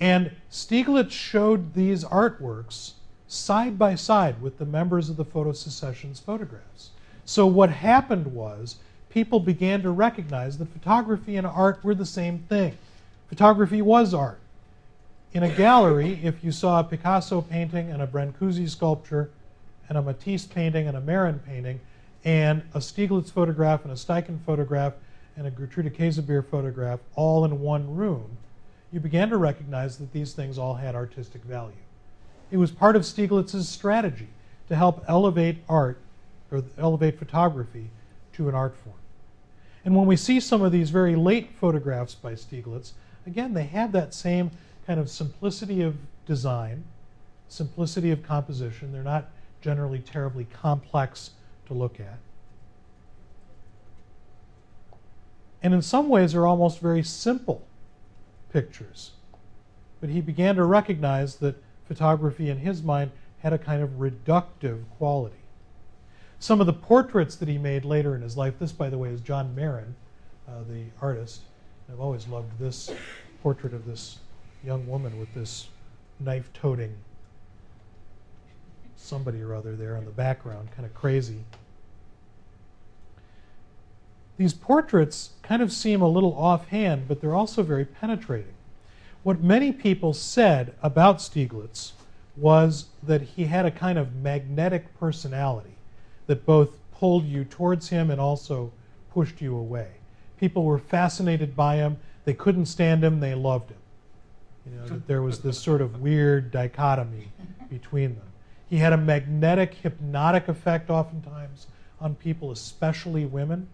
[0.00, 2.92] And Stieglitz showed these artworks
[3.26, 6.90] side by side with the members of the photo secession's photographs.
[7.24, 8.76] So what happened was
[9.10, 12.76] people began to recognize that photography and art were the same thing.
[13.28, 14.38] Photography was art.
[15.34, 19.30] In a gallery, if you saw a Picasso painting and a Brancusi sculpture
[19.88, 21.80] and a Matisse painting and a Marin painting
[22.24, 24.94] and a Stieglitz photograph and a Steichen photograph
[25.36, 28.38] and a Gertrude Käsebier photograph all in one room,
[28.92, 31.74] you began to recognize that these things all had artistic value.
[32.50, 34.28] It was part of Stieglitz's strategy
[34.68, 36.00] to help elevate art
[36.50, 37.90] or elevate photography
[38.34, 38.96] to an art form.
[39.84, 42.92] And when we see some of these very late photographs by Stieglitz,
[43.26, 44.50] again, they have that same
[44.86, 45.96] kind of simplicity of
[46.26, 46.84] design,
[47.48, 48.92] simplicity of composition.
[48.92, 51.30] They're not generally terribly complex
[51.66, 52.18] to look at.
[55.62, 57.62] And in some ways, they're almost very simple
[58.52, 59.12] pictures.
[60.00, 63.10] But he began to recognize that photography, in his mind,
[63.40, 65.36] had a kind of reductive quality.
[66.38, 69.08] Some of the portraits that he made later in his life, this, by the way,
[69.08, 69.94] is John Marin,
[70.46, 71.42] uh, the artist.
[71.90, 72.90] I've always loved this
[73.42, 74.18] portrait of this
[74.64, 75.68] young woman with this
[76.20, 76.94] knife toting
[78.96, 81.44] somebody or other there in the background, kind of crazy
[84.38, 88.54] these portraits kind of seem a little offhand, but they're also very penetrating.
[89.24, 91.92] What many people said about Stieglitz
[92.36, 95.74] was that he had a kind of magnetic personality
[96.28, 98.70] that both pulled you towards him and also
[99.12, 99.88] pushed you away.
[100.38, 101.98] People were fascinated by him.
[102.24, 103.18] They couldn't stand him.
[103.18, 103.78] They loved him.
[104.66, 107.32] You know, that there was this sort of weird dichotomy
[107.68, 108.26] between them.
[108.70, 111.66] He had a magnetic, hypnotic effect oftentimes
[112.00, 113.66] on people, especially women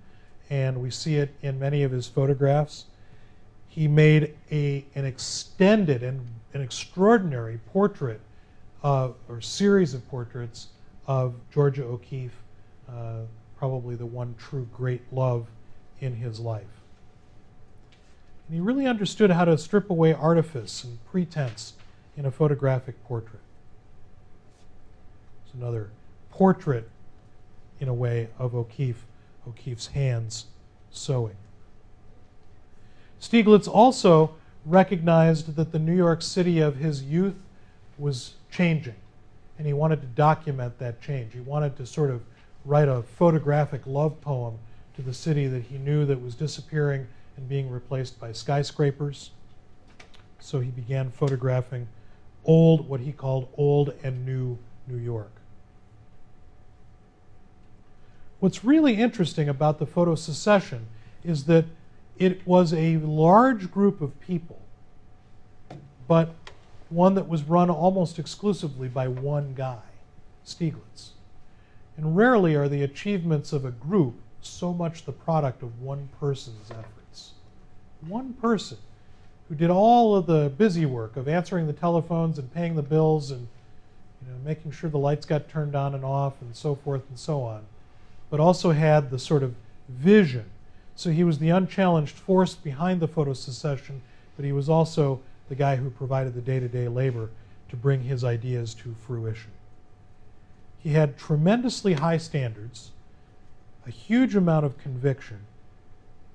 [0.50, 2.86] and we see it in many of his photographs.
[3.68, 8.20] he made a, an extended and an extraordinary portrait
[8.84, 10.68] uh, or series of portraits
[11.06, 12.36] of Georgia O'Keeffe,
[12.88, 13.20] uh,
[13.56, 15.46] probably the one true great love
[16.00, 16.62] in his life.
[18.46, 21.72] And he really understood how to strip away artifice and pretense
[22.16, 23.40] in a photographic portrait.
[25.44, 25.90] It's another
[26.30, 26.88] portrait,
[27.80, 29.04] in a way, of O'Keeffe,
[29.46, 30.46] O'Keeffe's hands
[30.90, 31.36] sewing.
[33.20, 34.34] Stieglitz also
[34.64, 37.36] recognized that the New York City of his youth
[37.98, 38.96] was changing,
[39.58, 41.32] and he wanted to document that change.
[41.32, 42.22] He wanted to sort of
[42.64, 44.58] write a photographic love poem
[44.96, 47.06] to the city that he knew that was disappearing
[47.36, 49.30] and being replaced by skyscrapers.
[50.38, 51.88] So he began photographing
[52.44, 55.33] old, what he called old and new New York.
[58.44, 60.88] What's really interesting about the photo secession
[61.24, 61.64] is that
[62.18, 64.60] it was a large group of people,
[66.06, 66.34] but
[66.90, 69.80] one that was run almost exclusively by one guy,
[70.44, 71.12] Stieglitz.
[71.96, 76.70] And rarely are the achievements of a group so much the product of one person's
[76.70, 77.30] efforts.
[78.06, 78.76] One person
[79.48, 83.30] who did all of the busy work of answering the telephones and paying the bills
[83.30, 83.48] and
[84.20, 87.18] you know, making sure the lights got turned on and off and so forth and
[87.18, 87.64] so on,
[88.34, 89.54] but also had the sort of
[89.88, 90.44] vision.
[90.96, 94.02] So he was the unchallenged force behind the photo secession,
[94.34, 97.30] but he was also the guy who provided the day to day labor
[97.68, 99.52] to bring his ideas to fruition.
[100.80, 102.90] He had tremendously high standards,
[103.86, 105.38] a huge amount of conviction,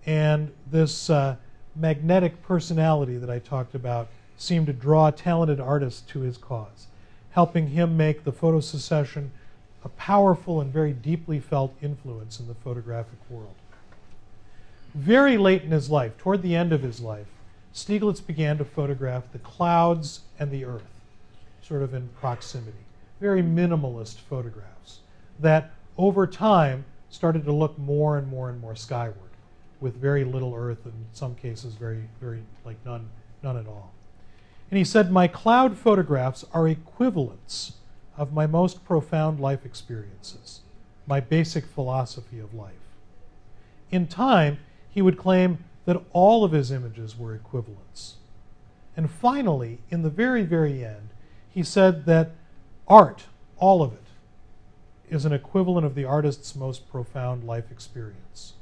[0.05, 1.35] and this uh,
[1.75, 4.07] magnetic personality that I talked about
[4.37, 6.87] seemed to draw talented artists to his cause,
[7.31, 9.31] helping him make the photo secession
[9.83, 13.55] a powerful and very deeply felt influence in the photographic world.
[14.93, 17.27] Very late in his life, toward the end of his life,
[17.73, 20.89] Stieglitz began to photograph the clouds and the earth,
[21.61, 22.85] sort of in proximity.
[23.21, 24.99] Very minimalist photographs
[25.39, 29.15] that over time started to look more and more and more skyward
[29.81, 33.09] with very little earth in some cases very very like none
[33.41, 33.91] none at all
[34.69, 37.73] and he said my cloud photographs are equivalents
[38.19, 40.59] of my most profound life experiences
[41.07, 42.73] my basic philosophy of life.
[43.89, 44.59] In time
[44.91, 48.17] he would claim that all of his images were equivalents.
[48.95, 51.09] And finally in the very very end
[51.49, 52.31] he said that
[52.87, 53.23] art
[53.57, 54.03] all of it
[55.09, 58.53] is an equivalent of the artist's most profound life experience.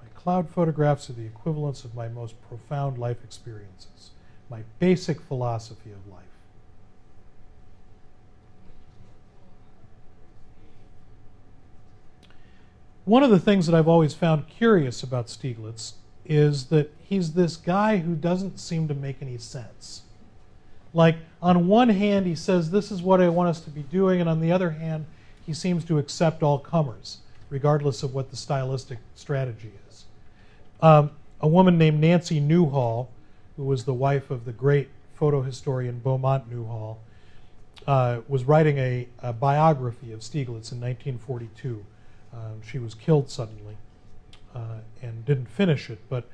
[0.00, 4.10] My cloud photographs are the equivalents of my most profound life experiences,
[4.48, 6.22] my basic philosophy of life.
[13.04, 15.92] One of the things that I've always found curious about Stieglitz
[16.24, 20.02] is that he's this guy who doesn't seem to make any sense.
[20.92, 24.20] Like, on one hand, he says, This is what I want us to be doing,
[24.20, 25.06] and on the other hand,
[25.44, 27.18] he seems to accept all comers,
[27.48, 30.06] regardless of what the stylistic strategy is.
[30.80, 33.08] Um, a woman named Nancy Newhall,
[33.56, 36.98] who was the wife of the great photo historian Beaumont Newhall,
[37.86, 41.84] uh, was writing a, a, biography of Stieglitz in 1942.
[42.32, 43.76] Um, she was killed suddenly
[44.54, 46.28] uh, and didn't finish it, but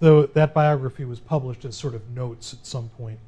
[0.00, 3.18] though that biography was published as sort of notes at some point.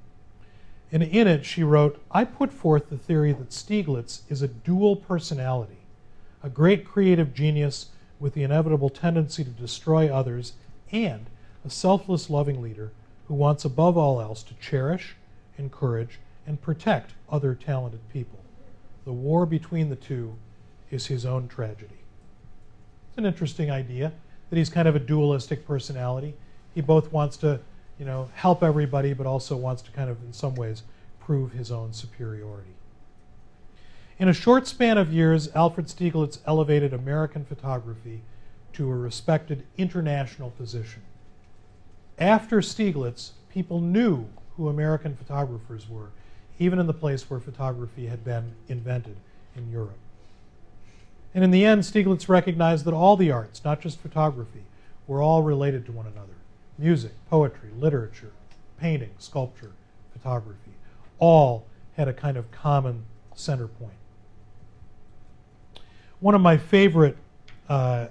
[0.90, 4.96] And in it, she wrote, I put forth the theory that Stieglitz is a dual
[4.96, 5.78] personality,
[6.42, 7.86] a great creative genius
[8.18, 10.54] with the inevitable tendency to destroy others,
[10.90, 11.26] and
[11.64, 12.92] a selfless, loving leader
[13.28, 15.14] who wants above all else to cherish,
[15.58, 18.38] encourage, and protect other talented people.
[19.04, 20.34] The war between the two
[20.90, 21.98] is his own tragedy.
[23.08, 24.12] It's an interesting idea
[24.48, 26.34] that he's kind of a dualistic personality.
[26.74, 27.60] He both wants to,
[27.98, 30.82] you know, help everybody, but also wants to kind of, in some ways,
[31.20, 32.70] prove his own superiority.
[34.18, 38.22] In a short span of years, Alfred Stieglitz elevated American photography
[38.72, 41.02] to a respected international position.
[42.18, 44.26] After Stieglitz, people knew
[44.56, 46.08] who American photographers were,
[46.58, 49.16] even in the place where photography had been invented
[49.56, 49.98] in Europe.
[51.34, 54.64] And in the end, Stieglitz recognized that all the arts, not just photography,
[55.06, 56.32] were all related to one another
[56.78, 58.32] music, poetry, literature,
[58.78, 59.72] painting, sculpture,
[60.12, 60.72] photography.
[61.18, 61.66] All
[61.96, 63.04] had a kind of common
[63.34, 63.92] center point.
[66.20, 67.16] One of my favorite
[67.68, 68.06] uh,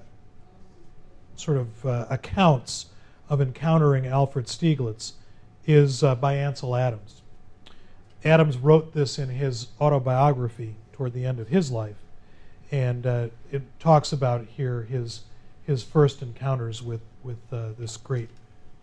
[1.36, 2.86] sort of uh, accounts
[3.28, 5.12] of encountering Alfred Stieglitz
[5.66, 7.22] is uh, by Ansel Adams.
[8.24, 11.96] Adams wrote this in his autobiography toward the end of his life,
[12.70, 15.22] and uh, it talks about here his
[15.68, 18.30] his first encounters with, with uh, this great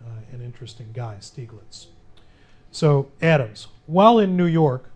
[0.00, 1.86] uh, and interesting guy, Stieglitz.
[2.70, 3.66] So, Adams.
[3.86, 4.88] While in New York,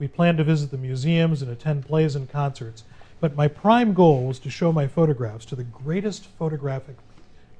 [0.00, 2.82] we planned to visit the museums and attend plays and concerts,
[3.20, 6.96] but my prime goal was to show my photographs to the greatest photographic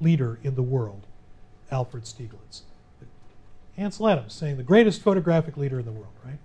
[0.01, 1.05] leader in the world,
[1.71, 2.61] Alfred Stieglitz.
[3.77, 6.39] Ansel Adams saying the greatest photographic leader in the world, right?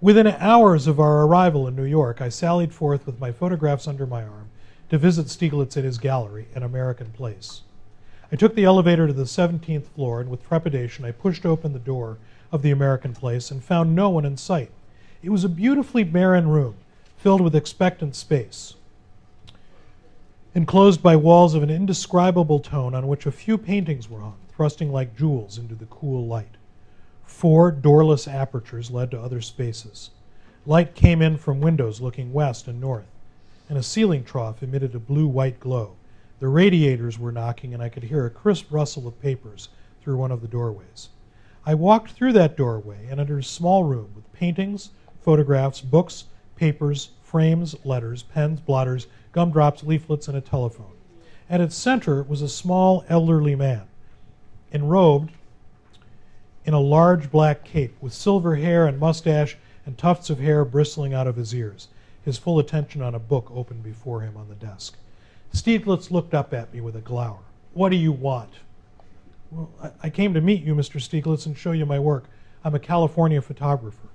[0.00, 4.06] Within hours of our arrival in New York, I sallied forth with my photographs under
[4.06, 4.48] my arm
[4.88, 7.60] to visit Stieglitz at his gallery, an American Place.
[8.32, 11.78] I took the elevator to the 17th floor, and with trepidation, I pushed open the
[11.78, 12.16] door
[12.50, 14.70] of the American Place and found no one in sight.
[15.22, 16.76] It was a beautifully barren room,
[17.18, 18.74] filled with expectant space,
[20.54, 24.90] enclosed by walls of an indescribable tone on which a few paintings were hung, thrusting
[24.90, 26.56] like jewels into the cool light.
[27.24, 30.10] Four doorless apertures led to other spaces.
[30.66, 33.06] Light came in from windows looking west and north,
[33.68, 35.92] and a ceiling trough emitted a blue white glow.
[36.40, 39.68] The radiators were knocking, and I could hear a crisp rustle of papers
[40.02, 41.10] through one of the doorways.
[41.64, 44.90] I walked through that doorway and entered a small room with paintings,
[45.22, 46.24] photographs, books,
[46.56, 50.92] papers, frames, letters, pens, blotters, gumdrops, leaflets, and a telephone.
[51.48, 53.88] At its center was a small elderly man,
[54.72, 55.30] enrobed
[56.64, 61.14] in a large black cape, with silver hair and mustache and tufts of hair bristling
[61.14, 61.88] out of his ears,
[62.24, 64.96] his full attention on a book open before him on the desk.
[65.52, 67.38] Stieglitz looked up at me with a glower.
[67.72, 68.50] What do you want?
[69.50, 69.70] Well,
[70.02, 71.00] I, came to meet you, Mr.
[71.00, 72.26] Stieglitz, and show you my work.
[72.62, 74.08] I'm a California photographer.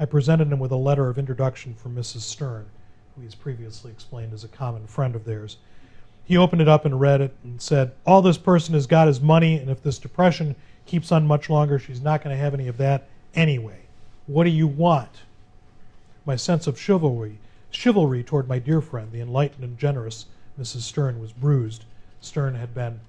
[0.00, 2.22] I presented him with a letter of introduction from Mrs.
[2.22, 2.66] Stern,
[3.14, 5.56] who he's previously explained as a common friend of theirs.
[6.24, 9.20] He opened it up and read it and said, All this person has got is
[9.20, 10.54] money, and if this depression
[10.86, 13.80] keeps on much longer, she's not going to have any of that anyway.
[14.26, 15.22] What do you want?
[16.24, 17.38] My sense of chivalry,
[17.70, 20.26] chivalry toward my dear friend, the enlightened and generous
[20.58, 20.82] Mrs.
[20.82, 21.84] Stern, was bruised.
[22.20, 23.00] Stern had been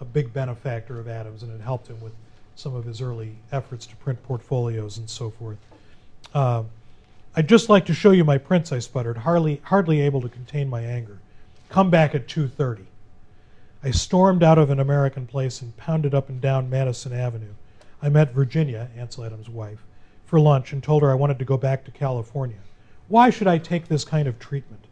[0.00, 2.12] a big benefactor of Adams and had helped him with
[2.54, 5.58] some of his early efforts to print portfolios and so forth.
[6.32, 6.62] Uh,
[7.36, 10.68] I'd just like to show you my prints, I sputtered, hardly, hardly able to contain
[10.68, 11.20] my anger.
[11.68, 12.86] Come back at 2.30.
[13.84, 17.54] I stormed out of an American place and pounded up and down Madison Avenue.
[18.02, 19.86] I met Virginia, Ansel Adams' wife,
[20.26, 22.58] for lunch and told her I wanted to go back to California.
[23.06, 24.88] Why should I take this kind of treatment?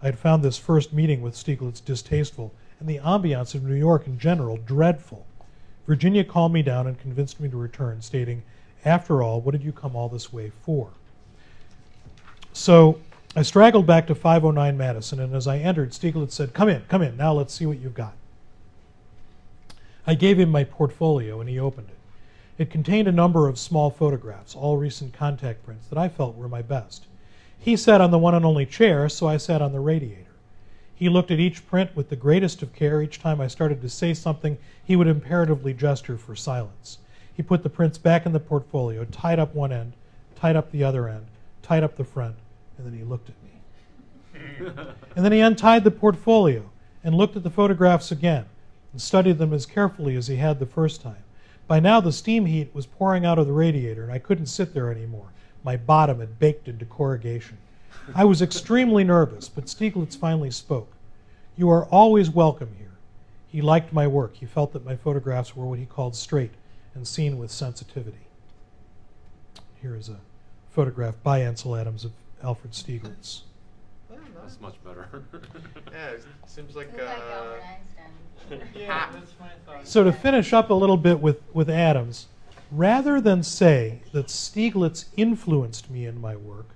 [0.00, 4.06] I had found this first meeting with Stieglitz distasteful and the ambiance of New York
[4.06, 5.26] in general dreadful.
[5.86, 8.42] Virginia calmed me down and convinced me to return, stating,
[8.86, 10.92] After all, what did you come all this way for?
[12.58, 12.98] So
[13.36, 17.02] I straggled back to 509 Madison, and as I entered, Stieglitz said, Come in, come
[17.02, 18.14] in, now let's see what you've got.
[20.08, 22.62] I gave him my portfolio, and he opened it.
[22.62, 26.48] It contained a number of small photographs, all recent contact prints that I felt were
[26.48, 27.06] my best.
[27.60, 30.34] He sat on the one and only chair, so I sat on the radiator.
[30.96, 33.00] He looked at each print with the greatest of care.
[33.00, 36.98] Each time I started to say something, he would imperatively gesture for silence.
[37.32, 39.92] He put the prints back in the portfolio, tied up one end,
[40.34, 41.26] tied up the other end,
[41.62, 42.34] tied up the front,
[42.78, 44.70] and then he looked at me.
[45.16, 46.70] and then he untied the portfolio
[47.04, 48.46] and looked at the photographs again
[48.92, 51.24] and studied them as carefully as he had the first time.
[51.66, 54.72] By now, the steam heat was pouring out of the radiator, and I couldn't sit
[54.72, 55.28] there anymore.
[55.62, 57.58] My bottom had baked into corrugation.
[58.14, 60.90] I was extremely nervous, but Stieglitz finally spoke.
[61.56, 62.92] You are always welcome here.
[63.48, 64.36] He liked my work.
[64.36, 66.52] He felt that my photographs were what he called straight
[66.94, 68.26] and seen with sensitivity.
[69.82, 70.20] Here is a
[70.70, 72.12] photograph by Ansel Adams of
[72.42, 73.42] Alfred Stieglitz.
[74.48, 75.08] That's much better.
[75.92, 77.62] Yeah, it seems like Look like uh, Albert
[78.50, 78.68] Einstein.
[78.74, 79.86] Yeah, that's my thought.
[79.86, 82.28] So to finish up a little bit with, with Adams,
[82.70, 86.68] rather than say that Stieglitz influenced me in my work,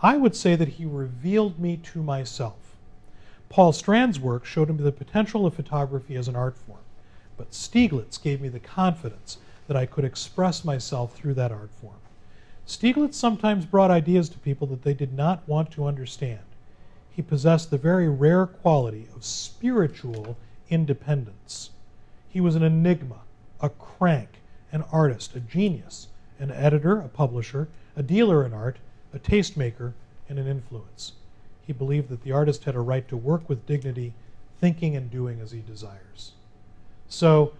[0.00, 2.76] I would say that he revealed me to myself.
[3.48, 6.80] Paul Strand's work showed me the potential of photography as an art form,
[7.36, 12.01] but Stieglitz gave me the confidence that I could express myself through that art form.
[12.66, 16.40] Stieglitz sometimes brought ideas to people that they did not want to understand.
[17.10, 20.36] He possessed the very rare quality of spiritual
[20.70, 21.70] independence.
[22.28, 23.20] He was an enigma,
[23.60, 24.40] a crank,
[24.70, 26.08] an artist, a genius,
[26.38, 28.78] an editor, a publisher, a dealer in art,
[29.12, 29.92] a tastemaker,
[30.28, 31.12] and an influence.
[31.66, 34.14] He believed that the artist had a right to work with dignity,
[34.60, 36.32] thinking and doing as he desires.
[37.08, 37.52] So,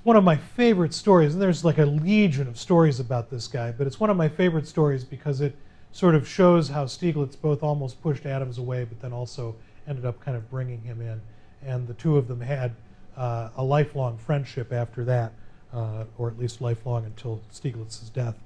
[0.00, 3.46] it's one of my favorite stories, and there's like a legion of stories about this
[3.46, 5.54] guy, but it's one of my favorite stories because it
[5.92, 9.54] sort of shows how Stieglitz both almost pushed Adams away, but then also
[9.86, 11.20] ended up kind of bringing him in.
[11.62, 12.74] And the two of them had
[13.14, 15.34] uh, a lifelong friendship after that,
[15.72, 18.36] uh, or at least lifelong until Stieglitz's death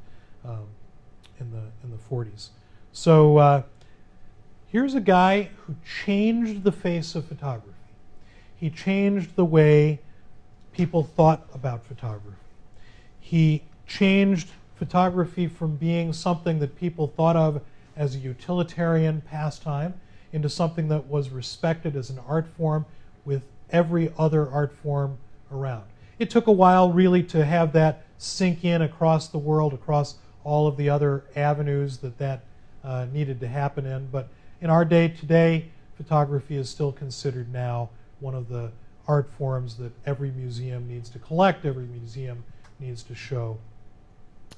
[0.45, 0.67] um,
[1.39, 2.49] in the in the 40s.
[2.93, 3.63] So uh,
[4.75, 7.71] Here's a guy who changed the face of photography.
[8.57, 10.01] He changed the way
[10.75, 12.37] people thought about photography.
[13.21, 17.63] He changed photography from being something that people thought of
[17.97, 19.95] as a utilitarian pastime
[20.33, 22.85] into something that was respected as an art form
[23.25, 25.17] with every other art form
[25.53, 25.85] around.
[26.19, 30.67] It took a while, really, to have that sink in across the world, across all
[30.67, 32.45] of the other avenues that that
[32.83, 34.09] uh, needed to happen in.
[34.09, 34.29] But
[34.61, 37.91] in our day today, photography is still considered now
[38.21, 38.71] one of the
[39.07, 42.45] art forms that every museum needs to collect, every museum
[42.81, 43.59] needs to show,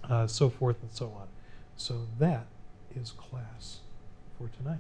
[0.08, 1.26] uh, so forth and so on.
[1.76, 2.46] So that
[2.94, 3.80] is class
[4.38, 4.78] for tonight.